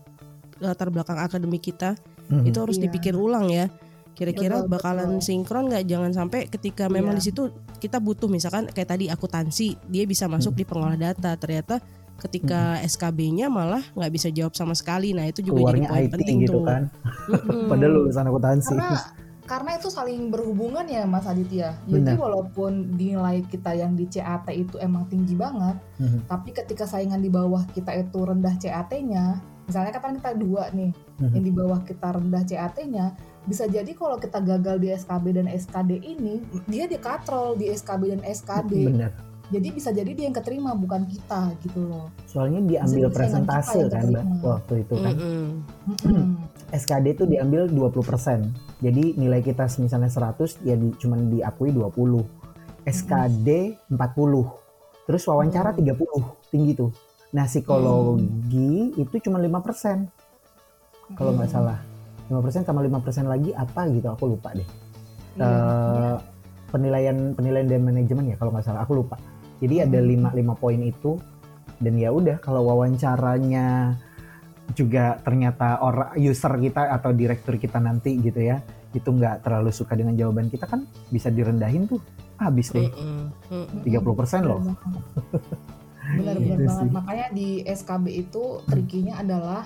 [0.60, 1.96] latar belakang akademik kita
[2.28, 2.44] Mhm.
[2.46, 2.84] itu harus Iya.
[2.86, 3.72] dipikir ulang ya.
[4.10, 5.24] Kira-kira bakalan betul.
[5.24, 5.84] sinkron nggak?
[5.88, 7.18] Jangan sampai ketika memang Iya.
[7.18, 7.42] di situ
[7.80, 11.32] kita butuh misalkan kayak tadi akuntansi, dia bisa masuk di pengolah data.
[11.34, 11.80] Ternyata
[12.20, 15.16] ketika SKB-nya malah nggak bisa jawab sama sekali.
[15.16, 16.62] Nah itu juga keluarnya jadi poin IT penting gitu tuh.
[16.68, 16.82] kan.
[17.26, 17.66] Mm-mm.
[17.72, 18.68] Padahal lulusan akuntansi.
[18.76, 18.98] karena
[19.50, 21.74] karena itu saling berhubungan ya Mas Aditya.
[21.90, 22.22] Jadi Benar.
[22.22, 26.30] walaupun nilai kita yang di CAT itu emang tinggi banget, Mhm.
[26.30, 31.30] tapi ketika saingan di bawah kita itu rendah CAT-nya, misalnya kan kita dua nih, Mhm.
[31.34, 35.98] yang di bawah kita rendah CAT-nya, bisa jadi kalau kita gagal di SKB dan SKD
[35.98, 36.38] ini,
[36.70, 38.72] dia dikatrol di SKB dan SKD.
[38.86, 39.10] Bener.
[39.50, 42.06] Jadi bisa jadi dia yang keterima bukan kita gitu loh.
[42.24, 44.42] Soalnya diambil Bisa- presentase kan mbak keterima.
[44.46, 45.14] waktu itu kan.
[45.16, 45.48] Mm-mm.
[46.00, 46.24] Mm-mm.
[46.70, 48.46] SKD itu diambil 20%.
[48.78, 52.22] Jadi nilai kita misalnya 100 ya di, cuman diakui 20.
[52.84, 53.48] SKD
[53.88, 54.46] 40.
[55.04, 55.98] Terus wawancara 30,
[56.48, 56.94] tinggi tuh.
[57.30, 60.06] Nah, psikologi itu cuma 5%.
[61.12, 61.56] Kalau nggak Hmm.
[61.58, 61.78] salah.
[62.24, 64.66] 5% sama 5% lagi apa gitu aku lupa deh.
[65.34, 66.16] Iya, Eh,
[66.70, 69.18] penilaian penilaian dan manajemen ya kalau nggak salah aku lupa.
[69.60, 70.32] Jadi ada Hmm.
[70.32, 71.20] 5 5 poin itu
[71.76, 73.96] dan ya udah kalau wawancaranya
[74.70, 79.94] juga ternyata orang user kita atau direktur kita nanti gitu ya itu nggak terlalu suka
[79.94, 81.98] dengan jawaban kita kan bisa direndahin tuh
[82.36, 83.30] habis deh Mm-mm.
[83.50, 83.82] Mm-mm.
[83.82, 84.60] 30% loh
[86.10, 86.80] Benar-benar Gitu banget.
[86.80, 86.90] sih.
[86.90, 89.62] Makanya di SKB itu trikinya adalah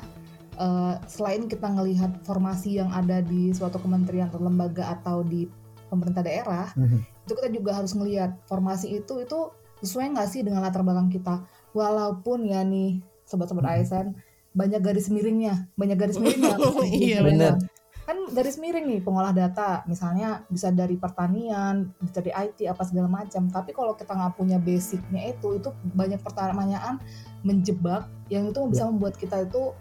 [0.54, 5.50] eh, selain kita ngelihat formasi yang ada di suatu kementerian atau lembaga atau di
[5.90, 6.98] pemerintah daerah, Mhm.
[7.26, 9.50] itu kita juga harus ngelihat formasi itu itu
[9.84, 11.44] sesuai nggak sih dengan latar belakang kita.
[11.76, 13.74] Walaupun ya nih sobat-sobat Mhm.
[13.84, 14.06] ASN
[14.54, 16.56] banyak garis miringnya, banyak garis miringnya.
[16.88, 17.58] Iya, benar.
[18.04, 23.08] Kan garis miring nih pengolah data, misalnya bisa dari pertanian, bisa dari IT apa segala
[23.10, 23.48] macam.
[23.50, 27.00] Tapi kalau kita nggak punya basicnya itu, itu banyak pertanyaan
[27.42, 29.72] menjebak yang itu bisa membuat kita itu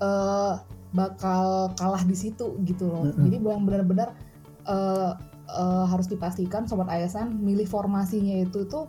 [0.00, 0.54] eh,
[0.94, 3.10] bakal kalah di situ gitu loh.
[3.10, 4.14] Jadi yang benar-benar
[4.64, 5.12] eh,
[5.50, 8.86] eh, harus dipastikan sobat ASN milih formasinya itu tuh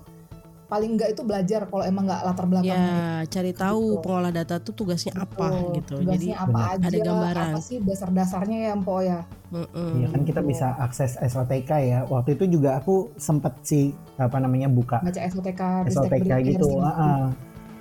[0.66, 2.98] paling enggak itu belajar kalau emang nggak latar belakangnya Ya,
[3.28, 4.02] cari tahu Gitu.
[4.02, 5.74] pengolah data tuh tugasnya apa Betul.
[5.74, 5.94] gitu.
[6.00, 7.48] Tugasnya Jadi apa aja, ada gambaran.
[7.50, 9.20] apa sih dasar-dasarnya ya Mpo ya.
[9.48, 9.92] mm-mm.
[9.96, 13.86] Iya kan kita bisa akses SOTK ya waktu itu juga aku sempet sih
[14.16, 17.26] apa namanya buka Baca SOTK, SOTK gitu ah, ah.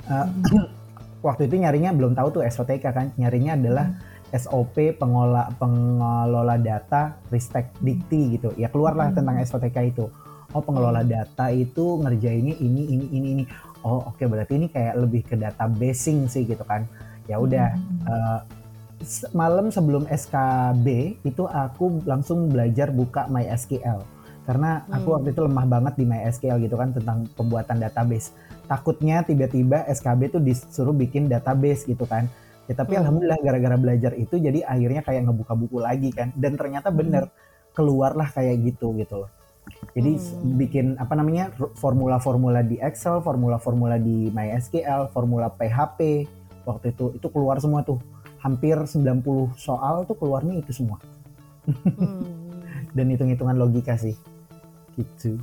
[0.06, 0.26] Ah,
[1.20, 3.86] waktu itu nyarinya belum tahu tuh SOTK kan nyarinya adalah
[4.30, 9.16] SOP pengolah pengelola data Ristek Dikti gitu ya keluarlah Hmm.
[9.16, 10.06] tentang SOTK itu
[10.54, 13.44] oh pengelola data itu ngerjainnya ini ini ini ini.
[13.84, 16.86] Oh oke berarti ini kayak lebih ke databasing sih gitu kan.
[17.28, 18.40] Ya udah Hmm.
[19.04, 24.00] se- malam sebelum SKB itu aku langsung belajar buka MySQL.
[24.44, 25.16] Karena aku Hmm.
[25.20, 28.32] waktu itu lemah banget di MySQL gitu kan tentang pembuatan database.
[28.64, 32.30] Takutnya tiba-tiba SKB tuh disuruh bikin database gitu kan.
[32.64, 33.04] Ya tapi Hmm.
[33.04, 36.32] alhamdulillah gara-gara belajar itu jadi akhirnya kayak ngebuka buku lagi kan.
[36.32, 37.28] Dan ternyata bener
[37.74, 39.30] keluarlah kayak gitu gitu loh
[39.92, 40.56] jadi Hmm.
[40.56, 46.26] bikin apa namanya formula-formula di Excel formula-formula di MySQL formula PHP
[46.64, 48.00] waktu itu itu keluar semua tuh
[48.38, 50.98] hampir 90 soal tuh keluarnya itu semua
[51.64, 52.60] Hmm.
[52.96, 54.12] dan hitung-hitungan logika sih
[54.94, 55.40] gitu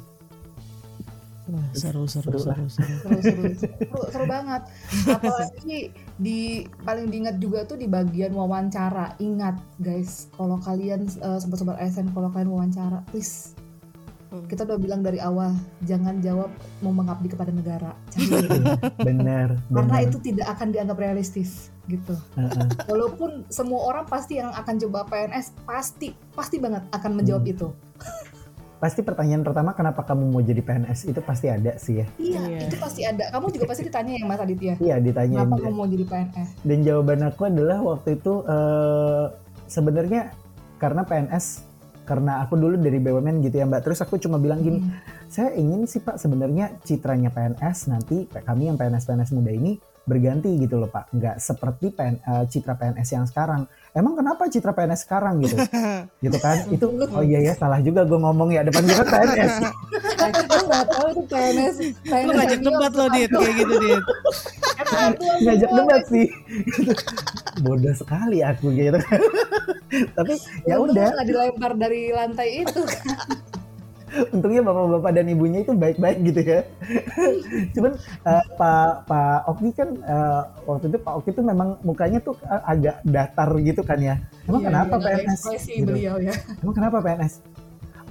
[1.49, 2.55] Wah, seru seru Seru lah.
[2.55, 2.93] seru seru.
[2.95, 4.61] seru seru seru, seru banget
[5.09, 6.39] apalagi di
[6.85, 12.29] paling diingat juga tuh di bagian wawancara ingat guys kalau kalian eh, sobat-sobat ASN kalau
[12.29, 13.57] kalian wawancara please
[14.31, 14.47] Hmm.
[14.47, 15.51] kita udah bilang dari awal
[15.81, 16.47] jangan jawab
[16.79, 18.79] mau mengabdi kepada negara Jangan.
[19.07, 22.63] bener karena bener itu tidak akan dianggap realistis gitu Heeh.
[22.87, 27.51] walaupun semua orang pasti yang akan coba PNS pasti pasti banget akan menjawab Hmm.
[27.51, 27.67] itu
[28.77, 32.59] pasti pertanyaan pertama kenapa kamu mau jadi PNS itu pasti ada sih ya iya Iya.
[32.65, 35.85] itu pasti ada kamu juga pasti ditanya ya Mas Aditya iya ditanya kenapa kamu mau
[35.85, 39.25] jadi PNS dan jawaban aku adalah waktu itu eh,
[39.67, 40.31] sebenarnya
[40.77, 41.67] karena PNS
[42.11, 44.91] karena aku dulu dari BUMN gitu ya Mbak terus aku cuma bilang gini Hmm.
[45.31, 50.49] saya ingin sih Pak sebenarnya citranya PNS nanti kami yang PNS PNS muda ini berganti
[50.57, 51.13] gitu loh Pak.
[51.13, 53.69] Nggak seperti PN, eh, citra PNS yang sekarang.
[53.91, 55.59] Emang kenapa citra PNS sekarang gitu?
[56.23, 56.63] Gitu kan?
[56.71, 59.53] Itu oh iya ya salah juga gue ngomong ya depan gue kan PNS
[60.31, 61.75] Aku nggak tahu itu PNS
[62.07, 63.29] PNS Lu ngajak debat lo dit.
[63.29, 64.03] kayak gitu dit.
[65.43, 66.27] ngajak debat sih.
[67.65, 68.99] Bodoh sekali aku gitu
[70.17, 70.33] tapi
[70.63, 71.09] ya udah.
[71.11, 72.81] nggak dilempar dari lantai itu
[74.31, 76.61] untungnya bapak-bapak dan ibunya itu baik-baik gitu ya.
[77.75, 82.35] Cuman eh, Pak Pak Oki kan eh, waktu itu Pak Oki tuh memang mukanya tuh
[82.47, 84.15] eh, agak datar gitu kan ya.
[84.47, 85.41] Emang Iya, kenapa iya, PNS?
[85.65, 85.87] Gitu.
[85.89, 87.33] beliau ya Emang kenapa PNS?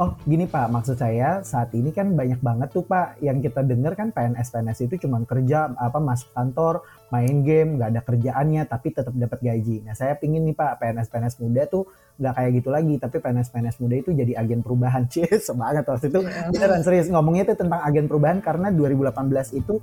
[0.00, 3.92] Oh gini Pak, maksud saya saat ini kan banyak banget tuh Pak yang kita dengar
[3.92, 6.80] kan PNS PNS itu cuma kerja apa masuk kantor,
[7.12, 9.84] main game, nggak ada kerjaannya tapi tetap dapat gaji.
[9.84, 11.84] Nah saya pingin nih Pak PNS PNS muda tuh
[12.20, 15.08] nggak kayak gitu lagi, tapi PNS PNS muda itu jadi agen perubahan.
[15.10, 16.20] Cie, semangat waktu itu.
[16.20, 16.52] Iya.
[16.52, 19.80] Beneran serius ngomongnya itu tentang agen perubahan karena 2018 itu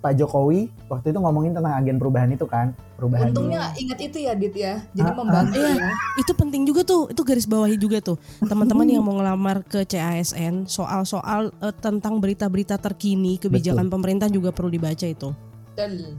[0.00, 3.36] Pak Jokowi waktu itu ngomongin tentang agen perubahan itu kan, perubahan.
[3.36, 5.16] untungnya ingat itu ya Dit ya jadi Ah, ah.
[5.20, 5.76] membantu Iya.
[5.76, 8.16] ya Itu penting juga tuh, itu garis bawahi juga tuh.
[8.40, 14.72] Teman-teman yang mau ngelamar ke CASN, soal-soal eh, tentang berita-berita terkini kebijakan pemerintah juga perlu
[14.72, 15.36] dibaca itu.
[15.76, 16.16] Betul.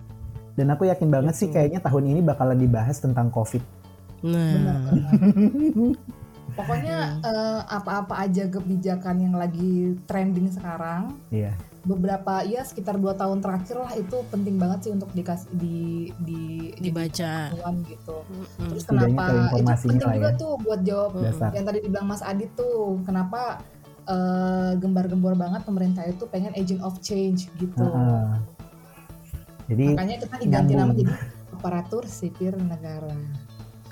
[0.53, 1.55] Dan aku yakin banget sih Betul.
[1.57, 3.80] kayaknya tahun ini bakalan dibahas tentang COVID.
[4.21, 5.11] Benar, Nah, benar.
[6.57, 11.55] Pokoknya eh, apa-apa aja kebijakan yang lagi trending sekarang, Iya.
[11.81, 16.41] beberapa ya sekitar dua tahun terakhir lah itu penting banget sih untuk dikasih di di
[16.77, 17.55] dibaca.
[17.81, 18.15] gitu.
[18.21, 18.67] Mm-mm.
[18.69, 20.37] Terus kenapa ke itu informasinya penting lah juga ya.
[20.37, 21.49] tuh buat jawab Dasar.
[21.55, 23.41] yang tadi dibilang Mas Adit tuh kenapa
[24.03, 27.79] eh, gembar-gembor banget pemerintah itu pengen agent of change gitu.
[27.79, 28.27] Heeh.
[29.71, 31.13] Jadi Makanya kita diganti nama jadi
[31.49, 33.07] aparatur sipil negara.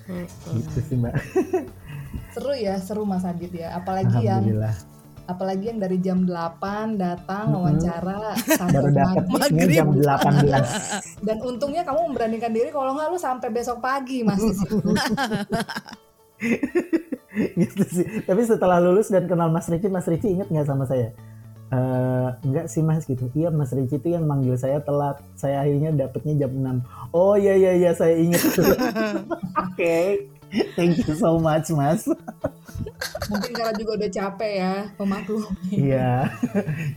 [0.09, 0.25] Mm-mm.
[0.57, 1.13] gitu sih Mbak.
[2.33, 3.73] Seru ya, seru Mas Adit ya.
[3.73, 4.41] Apalagi yang
[5.23, 9.69] apalagi yang dari jam 8 datang wawancara sampai Baru dapetnya maghrib.
[9.69, 10.65] jam 18.
[11.29, 14.81] dan untungnya kamu memberanikan diri kalau nggak lu sampai besok pagi Mas di situ.
[17.55, 18.05] gitu sih.
[18.25, 21.13] Tapi setelah lulus dan kenal Mas Ricci, Mas Ricci inget nggak sama saya?
[21.69, 23.29] Eh, enggak sih mas gitu.
[23.37, 25.21] Iya mas Ricci itu yang manggil saya telat.
[25.37, 28.41] Saya akhirnya dapetnya jam 6 oh iya iya iya saya inget
[29.69, 29.97] oke.
[30.73, 32.09] Thank you so much mas.
[33.29, 35.45] Mungkin karena juga udah capek ya pemaklum.
[35.69, 36.33] iya.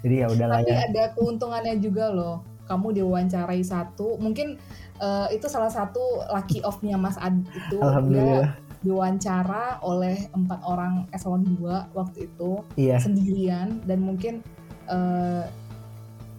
[0.01, 0.89] Jadi ya udahlah Tapi ya.
[0.89, 2.41] ada keuntungannya juga loh.
[2.65, 4.57] Kamu diwawancarai satu, mungkin
[4.97, 7.77] eh, itu salah satu lucky off-nya Mas Adit itu.
[7.77, 8.49] Dia alhamdulillah
[8.83, 12.99] diwawancara oleh empat orang eselon 2 waktu itu iya.
[12.99, 13.85] sendirian.
[13.87, 14.43] Dan mungkin
[14.87, 15.45] eh,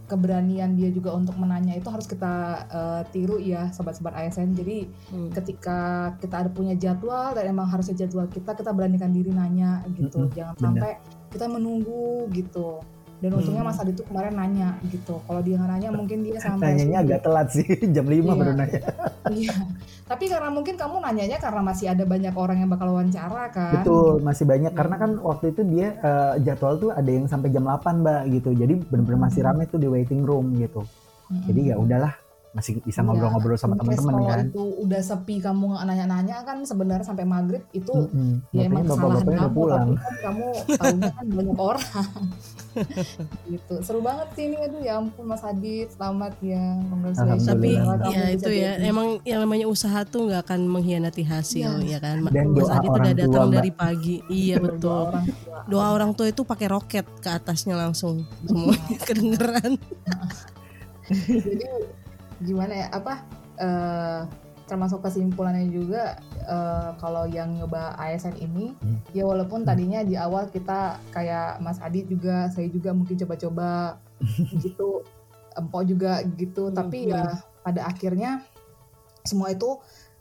[0.04, 2.34] keberanian dia juga untuk menanya itu harus kita
[2.70, 4.54] eh, tiru ya sobat-sobat ASN.
[4.54, 5.32] Jadi Hmm.
[5.32, 5.78] ketika
[6.20, 10.36] kita ada punya jadwal dan emang harusnya jadwal kita kita beranikan diri nanya gitu Mm-mm,
[10.36, 10.66] jangan benar.
[10.70, 10.92] sampai
[11.32, 12.78] kita menunggu gitu
[13.24, 13.72] dan untungnya Hmm.
[13.72, 17.20] Mas Adi tuh kemarin nanya gitu kalau dia nggak nanya mungkin dia sampai nanyanya agak
[17.24, 17.64] telat sih
[17.96, 18.22] jam 5 Iya.
[18.30, 18.80] baru nanya
[19.32, 19.56] iya
[20.04, 24.20] tapi karena mungkin kamu nanyanya karena masih ada banyak orang yang bakal wawancara kan Betul,
[24.20, 25.24] masih banyak karena kan Hmm.
[25.24, 28.50] waktu itu dia eh, jadwal tuh ada yang sampai jam 8, Mbak gitu.
[28.52, 29.50] Jadi bener-bener masih Hmm.
[29.50, 30.84] rame tuh di waiting room gitu.
[31.26, 31.46] Mm-mm.
[31.46, 32.14] Jadi ya udahlah,
[32.52, 34.44] masih bisa Iya, ngobrol-ngobrol sama teman-teman kalau kan.
[34.46, 38.44] itu udah sepi kamu nggak nanya-nanya kan sebenarnya sampai maghrib itu Mm-mm.
[38.52, 39.88] ya emang kesalahan kamu udah pulang.
[39.88, 40.46] tapi kan kamu
[40.76, 41.86] tahunya kan banyak orang
[43.52, 47.70] gitu seru banget sih ini aduh ya ampun Mas Adit selamat ya congratulations Tapi
[48.10, 51.88] ya itu ya jadi- emang yang namanya usaha tuh nggak akan mengkhianati hasil Iya.
[51.88, 52.18] ya kan.
[52.30, 54.16] Dan Mas doa Adit udah datang dari pagi.
[54.26, 55.02] Iya Doa betul.
[55.06, 55.60] orang tua.
[55.66, 59.72] Doa orang tua itu pakai roket ke atasnya langsung semuanya kedengeran.
[61.30, 61.66] jadi
[62.40, 63.14] gimana ya apa
[63.56, 64.20] eh,
[64.74, 68.98] termasuk kesimpulannya juga eh, kalau yang nyoba ASN ini Hmm.
[69.14, 74.02] ya walaupun tadinya di awal kita kayak Mas Adit juga saya juga mungkin coba-coba
[74.66, 75.06] gitu
[75.54, 78.42] empok juga gitu Hmm, tapi ya pada akhirnya
[79.22, 79.78] semua itu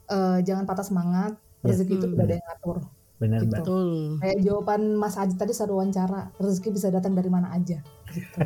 [0.07, 1.33] eh, jangan patah semangat
[1.63, 1.71] Ya.
[1.71, 2.13] rezeki itu Hmm.
[2.13, 2.79] udah ada yang ngatur
[3.17, 3.55] Bener, Gitu.
[3.55, 3.89] Betul.
[4.19, 7.79] kayak jawaban Mas Adit tadi saat wawancara rezeki bisa datang dari mana aja
[8.11, 8.39] gitu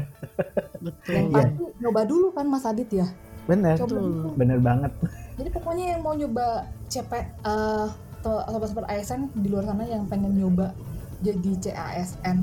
[0.87, 1.35] betul Yang Iya.
[1.35, 3.09] pasti nyoba dulu kan Mas Adit ya.
[3.49, 4.35] Dulu.
[4.35, 4.93] bener banget.
[5.37, 6.47] Jadi pokoknya yang mau nyoba
[6.87, 7.87] CP eh,
[8.19, 10.73] atau sobat-sobat ASN di luar sana yang pengen nyoba
[11.17, 12.37] jadi CASN,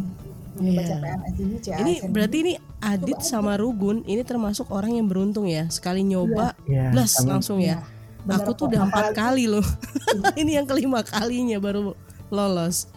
[0.55, 0.89] nyoba Iya.
[0.93, 1.79] CPNS ini CASN.
[1.81, 6.53] ini berarti ini Adit Coba sama Rugun ini termasuk orang yang beruntung ya sekali nyoba
[6.63, 7.81] plus kami- langsung ya.
[8.23, 9.65] Bener aku tuh udah empat kali loh.
[10.39, 11.91] Ini yang kelima kalinya baru
[12.31, 12.87] lolos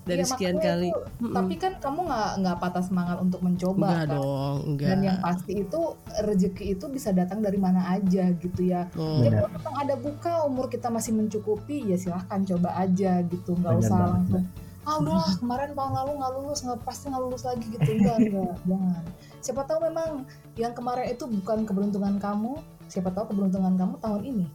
[0.00, 0.88] dari Iya, sekian kali.
[0.88, 1.34] itu, Mm-mm.
[1.34, 4.08] tapi kan kamu nggak nggak patah semangat untuk mencoba enggak kan?
[4.16, 5.80] dong enggak dan yang pasti itu
[6.18, 8.88] rezeki itu bisa datang dari mana aja gitu ya.
[8.94, 9.38] Oh, ya Benar.
[9.38, 13.52] kalau memang ada buka umur kita masih mencukupi ya silahkan coba aja gitu.
[13.54, 14.44] Nggak usah banget, langsung
[14.80, 17.90] ah udahlah kemarin tahun lalu nggak lulus nggak pasti nggak lulus lagi gitu.
[17.92, 19.02] Enggak enggak jangan.
[19.40, 20.10] Siapa tahu memang
[20.54, 24.46] yang kemarin itu bukan keberuntungan kamu siapa tahu keberuntungan kamu tahun ini.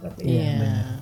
[0.00, 0.96] Berarti Iya, iya benar.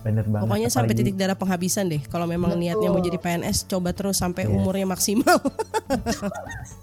[0.00, 0.48] Bener banget.
[0.48, 2.00] Pokoknya sampai apalagi- titik darah penghabisan deh.
[2.02, 2.62] Kalau memang Betul.
[2.62, 4.52] niatnya mau jadi PNS, coba terus sampai Iya.
[4.52, 5.38] umurnya maksimal.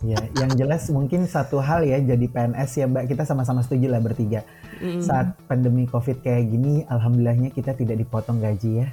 [0.03, 3.99] Ya, yang jelas mungkin satu hal ya jadi PNS ya Mbak kita sama-sama setuju lah
[3.99, 4.43] bertiga.
[4.77, 5.01] Mm.
[5.01, 8.87] Saat pandemi Covid kayak gini, alhamdulillahnya kita tidak dipotong gaji ya,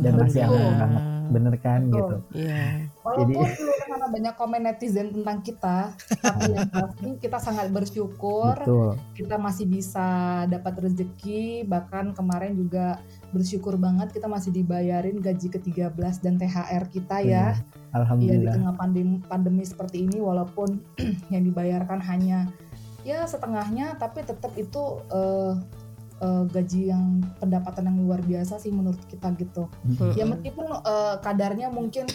[0.00, 1.92] dan masih aman banget, bener kan Betul.
[1.92, 2.16] gitu.
[2.40, 2.62] Iya.
[3.02, 5.78] Walaupun Jadi- dulu karena banyak komen netizen tentang kita,
[6.16, 10.08] tapi yang pasti kita sangat bersyukur Betul, kita masih bisa
[10.46, 13.02] dapat rezeki bahkan kemarin juga
[13.34, 17.54] bersyukur banget kita masih dibayarin gaji ke-13 dan THR kita ya.
[17.54, 18.52] Iya di alhamdulillah.
[18.52, 20.82] tengah pandemi, pandemi seperti ini walaupun
[21.32, 22.50] yang dibayarkan hanya
[23.06, 25.54] ya setengahnya tapi tetap itu eh,
[26.20, 29.70] eh, gaji yang pendapatan yang luar biasa sih menurut kita gitu.
[30.18, 32.10] Ya meskipun eh, kadarnya mungkin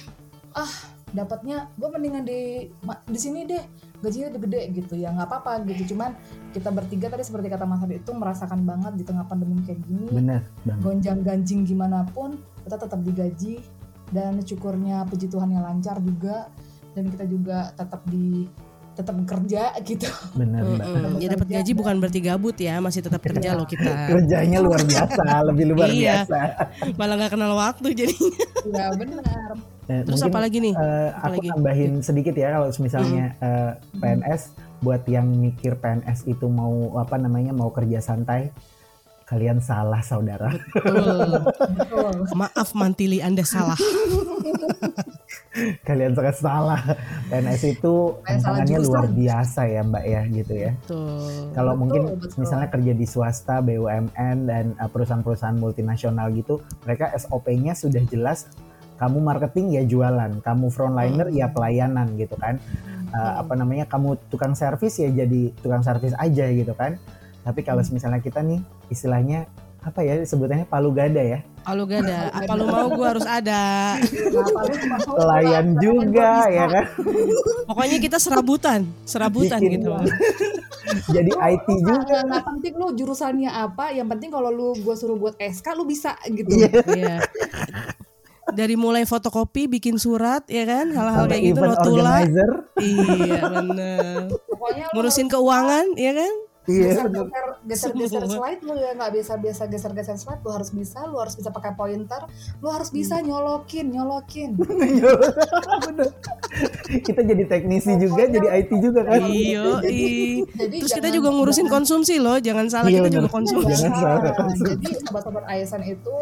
[0.51, 0.69] ah
[1.11, 2.71] dapatnya gue mendingan di
[3.07, 3.63] di sini deh
[4.01, 5.93] gajinya udah gede gitu ya nggak apa-apa gitu.
[5.95, 6.17] Cuman
[6.51, 10.09] kita bertiga tadi seperti kata Mas Adi itu merasakan banget di tengah pandemi kayak gini.
[10.09, 10.81] Bener banget.
[10.81, 13.61] gonjang ganjing gimana pun kita tetap digaji
[14.11, 16.49] dan syukurnya puji Tuhan yang lancar juga.
[16.91, 18.51] Dan kita juga tetap di
[19.01, 20.85] tetap bekerja gitu Bener Mbak.
[20.85, 21.13] Mm-mm.
[21.17, 23.91] Ya dapat gaji bukan berarti gabut ya, masih tetap kerja loh kita.
[24.11, 26.23] Kerjanya luar biasa, lebih luar Iya.
[26.23, 26.39] biasa.
[26.93, 28.15] Malah nggak kenal waktu jadi.
[28.67, 29.25] ya benar
[29.83, 30.73] Eh, Terus mungkin, apa lagi nih?
[30.73, 31.47] eh, Apa aku lagi?
[31.51, 34.41] tambahin sedikit ya kalau misalnya eh, PNS
[34.79, 38.55] buat yang mikir PNS itu mau apa namanya mau kerja santai,
[39.25, 40.47] kalian salah saudara.
[40.71, 41.43] Betul.
[41.75, 43.75] betul Maaf mantili Anda salah.
[45.87, 46.81] kalian sangat salah.
[47.27, 50.71] PNS itu tantangannya luar biasa ya Mbak ya gitu ya.
[50.83, 51.51] Betul.
[51.51, 52.37] Kalau Betul, mungkin betul.
[52.39, 58.47] misalnya kerja di swasta, BUMN dan uh, perusahaan-perusahaan multinasional gitu, mereka SOP-nya sudah jelas.
[59.01, 62.61] Kamu marketing ya jualan, kamu frontliner ya pelayanan gitu kan.
[63.11, 63.89] Uh, apa namanya?
[63.89, 67.01] Kamu tukang servis ya jadi tukang servis aja gitu kan.
[67.41, 68.61] Tapi kalau misalnya kita nih
[68.93, 69.49] istilahnya
[69.81, 73.95] apa ya sebutannya palu gada ya, Kalau gak ada, apa lu mau gue harus ada.
[75.05, 76.85] Pelayan juga ya kan.
[77.69, 79.89] Pokoknya kita serabutan, serabutan Bikin gitu.
[81.15, 82.19] Jadi IT Lu juga.
[82.25, 86.17] nggak penting lu jurusannya apa yang penting kalau lu gue suruh buat SK lu bisa
[86.27, 86.69] gitu Iya.
[86.91, 87.17] Iya.
[88.51, 92.51] Dari mulai fotokopi, bikin surat, ya kan, hal-hal kayak gitu, organizer.
[92.83, 94.27] Iya bener.
[94.27, 96.33] pokoknya lu Ngurusin keuangan, ya kan?
[96.73, 96.87] Iya.
[96.87, 98.35] geser geser geser geser Semua.
[98.39, 101.49] slide lu ya nggak biasa biasa geser geser slide lu harus bisa lu harus bisa
[101.49, 102.21] pakai pointer
[102.57, 104.55] lu harus bisa nyolokin nyolokin
[105.81, 106.09] Bener.
[106.99, 109.21] kita jadi teknisi juga, jadi IT juga kan.
[109.31, 109.79] Iya,
[110.53, 113.17] Terus kita juga ngurusin jangan- konsumsi loh, jangan salah Iya, kita bener.
[113.17, 113.71] juga konsumsi.
[113.73, 114.71] Jangan salah Nah, konsumsi.
[114.75, 116.15] jadi sobat-sobat ASN itu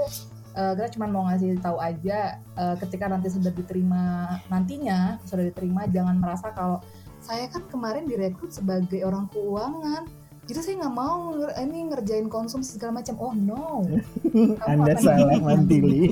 [0.51, 4.03] eh, kita cuma mau ngasih tahu aja eh, ketika nanti sudah diterima
[4.47, 6.81] nantinya sudah diterima jangan merasa kalau
[7.19, 10.07] saya kan kemarin direkrut sebagai orang keuangan
[10.49, 13.85] jadi saya nggak mau ini ngerjain konsumsi segala macam oh no
[14.57, 16.09] Kamu Anda salah mantili.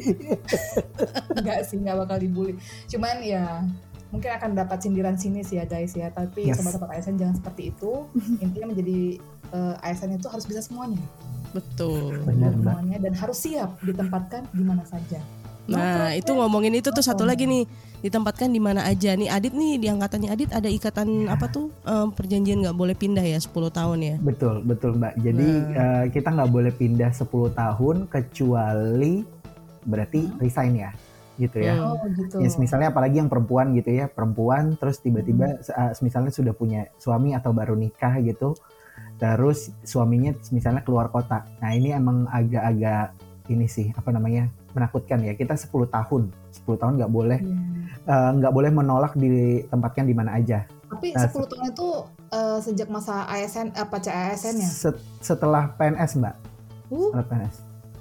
[1.34, 2.54] Enggak sih, nggak bakal dibully.
[2.86, 3.66] Cuman ya
[4.14, 6.14] mungkin akan dapat sindiran sini sih ya guys ya.
[6.14, 6.62] Tapi Yes.
[6.62, 8.06] sobat-sobat ASN jangan seperti itu.
[8.38, 9.18] Intinya menjadi
[9.58, 11.02] eh, ASN itu harus bisa semuanya.
[11.56, 12.22] Betul.
[12.22, 15.18] Benar, semuanya dan harus siap ditempatkan di mana saja.
[15.68, 17.68] Nah, itu ngomongin itu tuh satu lagi nih,
[18.00, 19.28] ditempatkan di mana aja nih.
[19.28, 21.70] Adit nih di angkatannya Adit ada ikatan apa tuh?
[21.84, 24.16] em, perjanjian nggak boleh pindah ya 10 tahun ya.
[24.24, 25.14] Betul, betul Mbak.
[25.20, 29.24] Jadi eh, kita nggak boleh pindah 10 tahun kecuali
[29.88, 30.92] berarti resign ya,
[31.40, 31.74] gitu ya.
[31.80, 31.96] Hmm.
[31.96, 32.36] Oh gitu.
[32.44, 37.32] Ya, misalnya apalagi yang perempuan gitu ya, perempuan terus tiba-tiba uh, misalnya sudah punya suami
[37.32, 38.58] atau baru nikah gitu,
[39.16, 41.48] terus suaminya misalnya keluar kota.
[41.64, 43.16] Nah ini emang agak-agak
[43.48, 45.34] ini sih apa namanya menakutkan ya.
[45.34, 47.58] Kita 10 tahun, 10 tahun nggak boleh Iya.
[48.06, 50.70] uh, nggak boleh menolak ditempatkan di mana aja.
[50.88, 51.88] Tapi Nah, 10 tahun itu
[52.28, 54.68] eh, sejak masa ASN apa CASN ya?
[54.68, 56.36] Set- setelah PNS Mbak,
[56.88, 57.56] Uh, setelah PNS.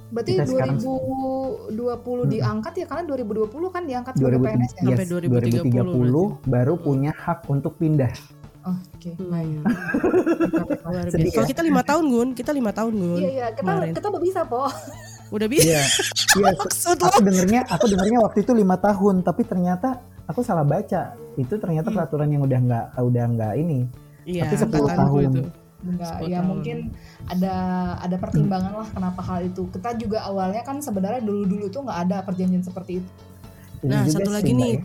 [0.07, 4.79] berarti kita sekarang- 2020 diangkat ya karena 2020 kan diangkat 2003, sebagai PNS ya.
[4.79, 8.15] Sampai yes, 2030 2030 baru punya hak untuk pindah.
[8.63, 9.31] Oh, Oke, Hmm.
[9.31, 9.63] baik.
[10.87, 11.35] Luar Sedih biasa.
[11.35, 11.51] Kalau ya?
[11.51, 13.19] kita lima tahun Gun, kita lima tahun Gun.
[13.19, 13.95] Iya iya, kita Kemarin.
[13.95, 14.67] kita bisa po.
[15.29, 15.67] Udah bisa.
[15.67, 15.83] Iya,
[16.39, 16.51] iya.
[16.55, 17.25] Maksud Aku lo?
[17.25, 21.15] dengernya, aku dengernya waktu itu lima tahun, tapi ternyata aku salah baca.
[21.35, 21.97] Itu ternyata Hmm.
[21.97, 23.81] peraturan yang udah nggak, udah nggak ini.
[24.23, 25.23] Iya, Tapi 10 angkatanku tahun.
[25.29, 25.43] itu.
[25.87, 26.47] Enggak, 10 ya tahun.
[26.47, 26.77] mungkin
[27.25, 27.55] ada
[28.01, 29.63] ada pertimbangan lah kenapa hal itu.
[29.69, 33.11] Kita juga awalnya kan sebenarnya dulu-dulu tuh nggak ada perjanjian seperti itu.
[33.77, 34.83] Itu Nah, satu lagi nih, ya.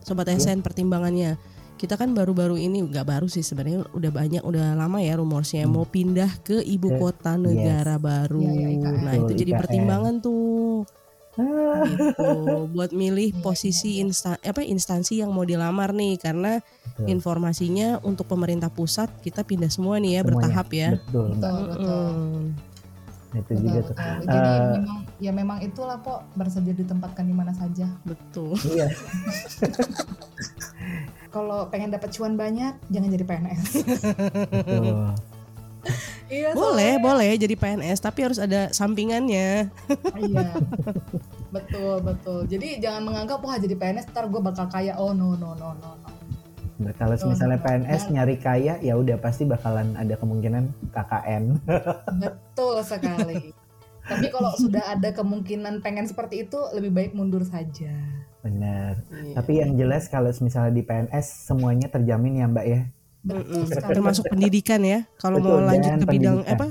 [0.00, 0.40] Sobat Iya.
[0.40, 1.36] SN pertimbangannya.
[1.80, 5.72] Kita kan baru-baru ini nggak baru sih sebenarnya udah banyak udah lama ya rumorsnya Hmm.
[5.72, 8.36] mau pindah ke ibu Ke- kota negara baru.
[8.38, 9.00] Iya, iya, IKN.
[9.00, 9.60] Nah, itu jadi IKN.
[9.60, 10.84] pertimbangan tuh.
[11.32, 12.20] Ah, gitu
[12.74, 17.06] buat milih posisi insta apa instansi yang mau dilamar nih karena betul.
[17.08, 20.28] informasinya untuk pemerintah pusat kita pindah semua nih ya Semuanya.
[20.28, 20.88] bertahap ya.
[21.00, 21.26] Betul.
[21.32, 22.12] Betul, betul.
[23.30, 23.94] Itu Betul, juga tuh.
[23.94, 24.16] betul.
[24.26, 27.86] Jadi Eh, memang ya memang itulah po bersedia ditempatkan di mana saja.
[28.02, 28.58] Betul.
[28.66, 28.90] Iya,
[31.30, 33.62] Kalau pengen dapat cuan banyak, jangan jadi PNS.
[34.50, 35.06] betul.
[36.28, 39.70] iya, Boleh, boleh jadi PNS tapi harus ada sampingannya.
[40.18, 40.50] Iya.
[41.54, 42.38] betul, betul.
[42.50, 44.98] Jadi jangan menganggap wah jadi PNS ntar gue bakal kaya.
[44.98, 45.90] Oh no no no no.
[45.94, 46.10] no.
[46.80, 47.68] Nah, kalau Betul, misalnya betul.
[47.76, 51.60] PNS nyari kaya, ya udah pasti bakalan ada kemungkinan KKN.
[52.24, 53.52] Betul sekali.
[54.00, 57.92] Tapi kalau sudah ada kemungkinan pengen seperti itu, lebih baik mundur saja.
[58.40, 58.92] Benar.
[59.06, 59.34] Iya.
[59.36, 62.80] Tapi yang jelas kalau misalnya di PNS semuanya terjamin ya Mbak ya.
[63.22, 63.64] Mm-mm.
[63.92, 65.04] Termasuk pendidikan ya.
[65.16, 66.56] Kalau Betul, mau lanjut ke bidang pendidikan.
[66.56, 66.66] apa?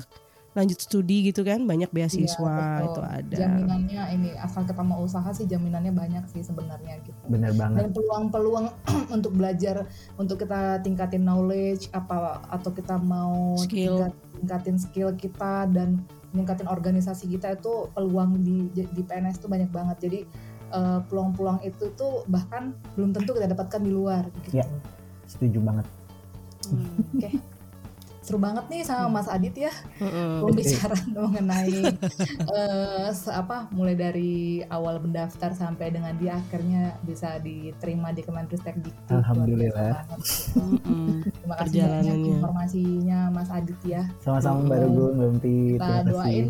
[0.50, 2.90] Lanjut studi gitu kan banyak beasiswa Iya, betul.
[2.90, 3.36] itu ada.
[3.38, 7.22] Jaminannya ini asal kita mau usaha sih jaminannya banyak sih sebenarnya gitu.
[7.30, 7.80] Benar banget.
[7.80, 8.66] Dan peluang-peluang
[9.16, 9.86] untuk belajar,
[10.18, 14.10] untuk kita tingkatin knowledge apa atau kita mau Skill.
[14.10, 16.02] tingkat- tingkatin skill kita dan
[16.32, 19.98] meningkatin organisasi kita itu peluang di di PNS tuh banyak banget.
[20.02, 20.20] Jadi
[20.70, 24.62] eh, peluang-peluang itu tuh bahkan belum tentu kita dapatkan di luar gitu.
[24.62, 24.66] Iya.
[25.26, 25.86] Setuju banget.
[27.14, 27.30] Oke.
[28.20, 29.74] Seru banget nih sama Mas Adit ya
[30.38, 31.82] pembicaraan mengenai
[32.46, 38.86] eh, se- apa mulai dari awal mendaftar sampai dengan dia akhirnya bisa diterima di Kemenristek
[38.86, 39.18] Dikti.
[39.18, 40.06] Alhamdulillah.
[40.54, 41.26] Mm-mm.
[41.26, 44.06] Terima kasih banyak informasinya Mas Adit ya.
[44.22, 44.62] Sama-sama.
[44.62, 45.42] Mbak Rugun, Mbak.
[45.82, 46.48] Kita doain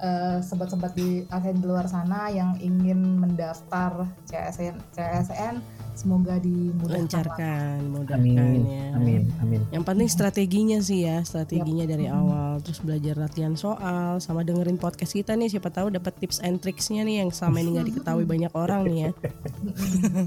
[0.00, 7.06] eh, sobat-sobat di ASN di luar sana yang ingin mendaftar CSN CSN semoga dimudahkan.
[7.06, 8.62] lancarkan, mudahkan Amin.
[8.66, 8.86] ya.
[8.98, 9.22] Amin.
[9.38, 9.62] Amin.
[9.70, 15.14] Yang penting strateginya sih ya, strateginya dari awal, terus belajar latihan soal, sama dengerin podcast
[15.14, 18.52] kita nih, siapa tahu dapat tips and tricksnya nih yang selama ini nggak diketahui banyak
[18.58, 19.10] orang nih ya.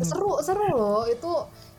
[0.08, 1.32] Seru seru loh itu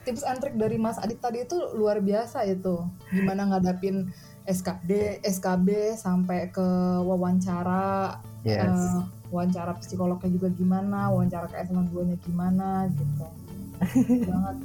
[0.05, 4.09] tips and trick dari Mas Adit tadi itu luar biasa itu gimana ngadapin
[4.49, 6.67] SKD SKB sampai ke
[7.05, 8.65] wawancara Yes.
[8.65, 13.27] eh, wawancara psikolognya juga gimana wawancara ke S2 nya gimana gitu.
[14.31, 14.57] Banget.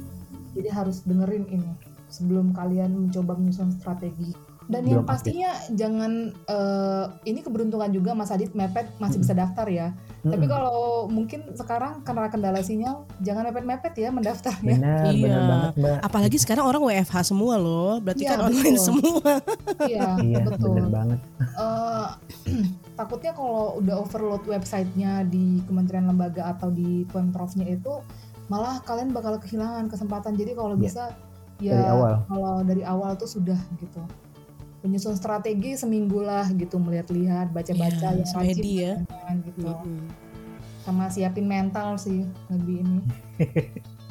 [0.54, 1.70] Jadi harus dengerin ini
[2.06, 4.32] sebelum kalian mencoba menyusun strategi
[4.64, 5.12] dan yang Belum aktif.
[5.28, 6.12] pastinya jangan
[6.44, 9.92] eh, ini keberuntungan juga Mas Adit mepet masih bisa daftar ya
[10.22, 10.48] tapi Mm-mm.
[10.48, 14.72] kalau mungkin sekarang karena kendala sinyal, jangan mepet-mepet ya mendaftarnya.
[14.74, 15.20] benar, Iya.
[15.20, 15.96] benar banget Mbak.
[16.00, 18.86] Apalagi sekarang orang WFH semua loh, berarti Iya, kan online betul.
[18.88, 19.32] semua.
[19.84, 20.68] Iya, Iya, betul.
[20.72, 21.18] benar banget.
[21.36, 22.08] Eh,
[22.98, 28.00] takutnya kalau udah overload websitenya di kementerian lembaga atau di pemprovnya itu,
[28.48, 30.32] malah kalian bakal kehilangan kesempatan.
[30.34, 30.80] Jadi kalau Iya.
[30.80, 31.04] bisa
[31.60, 32.12] ya Dari awal.
[32.26, 34.00] kalau dari awal tuh sudah gitu.
[34.84, 38.92] Menyusun strategi seminggu lah gitu, melihat-lihat, baca-baca Iya, yang rajin ya.
[39.00, 39.64] bacanya gitu.
[39.64, 40.00] Mm-mm.
[40.84, 42.98] Sama siapin mental sih lebih ini.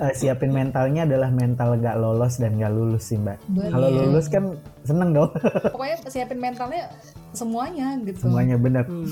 [0.00, 3.38] Eh, siapin mentalnya adalah mental gak lolos dan gak lulus sih Mbak.
[3.70, 5.30] Kalau lulus kan seneng dong
[5.76, 6.88] pokoknya siapin mentalnya
[7.32, 8.28] semuanya gitu.
[8.28, 8.84] semuanya benar.
[8.88, 9.06] Hmm,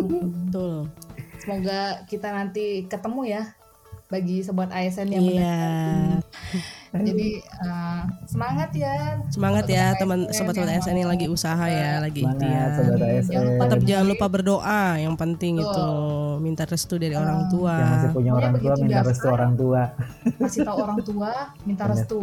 [0.48, 0.88] Betul.
[1.40, 3.42] Semoga kita nanti ketemu ya
[4.06, 5.32] bagi sobat ASN yang Iya.
[5.32, 6.22] mendengarkan.
[6.94, 7.28] Jadi
[7.58, 9.18] uh, semangat ya.
[9.26, 12.70] Semangat ya teman Sobat sobat-sobat ASN ASN yang yang lagi usaha ya, lagi ikhtiar.
[13.26, 15.86] lupa Tetap jangan lupa berdoa, yang penting itu
[16.38, 17.74] minta restu dari Ah, orang tua.
[17.74, 19.82] Yang masih punya orang tua minta restu orang tua.
[20.38, 21.30] Kasih tahu orang tua,
[21.64, 22.22] minta restu,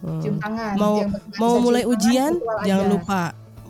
[0.00, 0.18] Hmm.
[0.18, 0.74] cium tangan.
[0.74, 0.98] Mau-
[1.36, 2.32] Mau mulai tangan, ujian,
[2.64, 2.90] jangan aja.
[2.90, 3.22] lupa.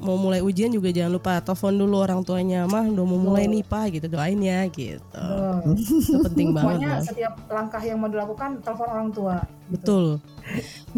[0.02, 3.62] Mau mulai ujian juga jangan lupa telepon dulu orang tuanya, mah udah mau mulai nih
[3.62, 4.98] pak, gitu doain ya, gitu.
[4.98, 5.78] Betul.
[5.78, 7.02] Itu penting banget Pokoknya loh.
[7.06, 9.36] setiap langkah yang mau dilakukan telepon orang tua.
[9.38, 9.70] Gitu.
[9.72, 10.04] Betul.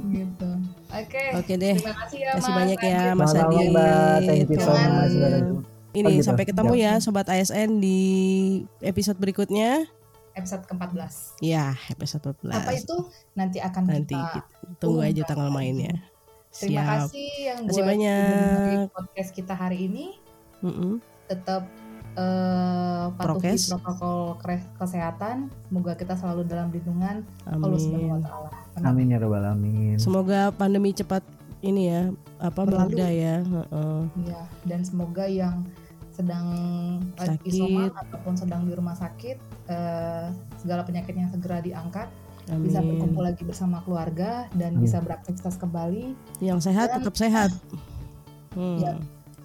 [0.08, 0.50] Gitu.
[0.88, 1.22] Oke.
[1.36, 1.76] Oke deh.
[1.76, 3.02] Terima kasih ya Terima kasih banyak ya.
[3.12, 3.56] Mas Adi.
[3.68, 5.14] Mbak, thank you so Jangan- much.
[5.14, 5.32] Mbak.
[5.94, 6.24] Ini Oh, gitu.
[6.26, 6.92] sampai ketemu Ya.
[6.98, 8.00] sobat ASN di
[8.80, 9.84] episode berikutnya.
[10.34, 11.38] Episode ke-14.
[11.38, 12.56] Ya, episode 14.
[12.56, 12.96] Apa itu?
[13.38, 16.02] Nanti akan Nanti kita kita tunggu aja tanggal mainnya.
[16.54, 16.90] Terima Siap.
[17.10, 18.30] kasih yang Kasih buat banyak.
[18.54, 20.06] dengerin podcast kita hari ini.
[20.60, 21.02] Mm-mm.
[21.26, 21.66] Tetap
[22.14, 23.62] eh, patuhi Prokes.
[23.68, 24.18] protokol
[24.78, 25.36] kesehatan.
[25.66, 28.22] Semoga kita selalu dalam lindungan Allah Subhanahu wa Amin.
[28.22, 28.86] taala.
[28.86, 29.96] Amin ya robbal alamin.
[29.98, 31.26] Semoga pandemi cepat
[31.60, 32.02] ini ya
[32.38, 32.92] apa Berlalu.
[32.92, 33.36] mereda ya.
[33.42, 34.00] Heeh.
[34.22, 35.66] Iya, dan semoga yang
[36.14, 36.46] sedang
[37.18, 37.50] Sakit.
[37.50, 39.34] isoman ataupun sedang di rumah sakit
[39.66, 40.26] eh,
[40.56, 42.06] segala penyakitnya segera diangkat,
[42.60, 43.30] bisa berkumpul Amin.
[43.32, 44.84] lagi bersama keluarga dan Amin.
[44.84, 46.12] bisa beraktivitas kembali.
[46.38, 47.50] Yang sehat Dan- tetap sehat.
[48.52, 48.78] Hmm.
[48.78, 48.92] Ya.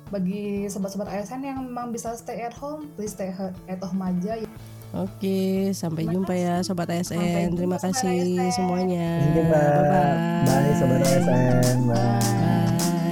[0.09, 3.29] Bagi sobat-sobat ASN yang memang bisa stay at home, please stay
[3.65, 4.41] at home aja.
[4.89, 7.21] Oke, sampai Terima jumpa ya sobat Sampai ASN.
[7.45, 8.55] jumpa, Terima Sobat kasih ASN.
[8.57, 9.07] semuanya.
[9.21, 9.45] Mbak.
[9.45, 10.45] Bye-bye.
[10.49, 11.77] Bye sobat ASN.
[11.85, 11.93] Bye.
[11.93, 13.07] Bye.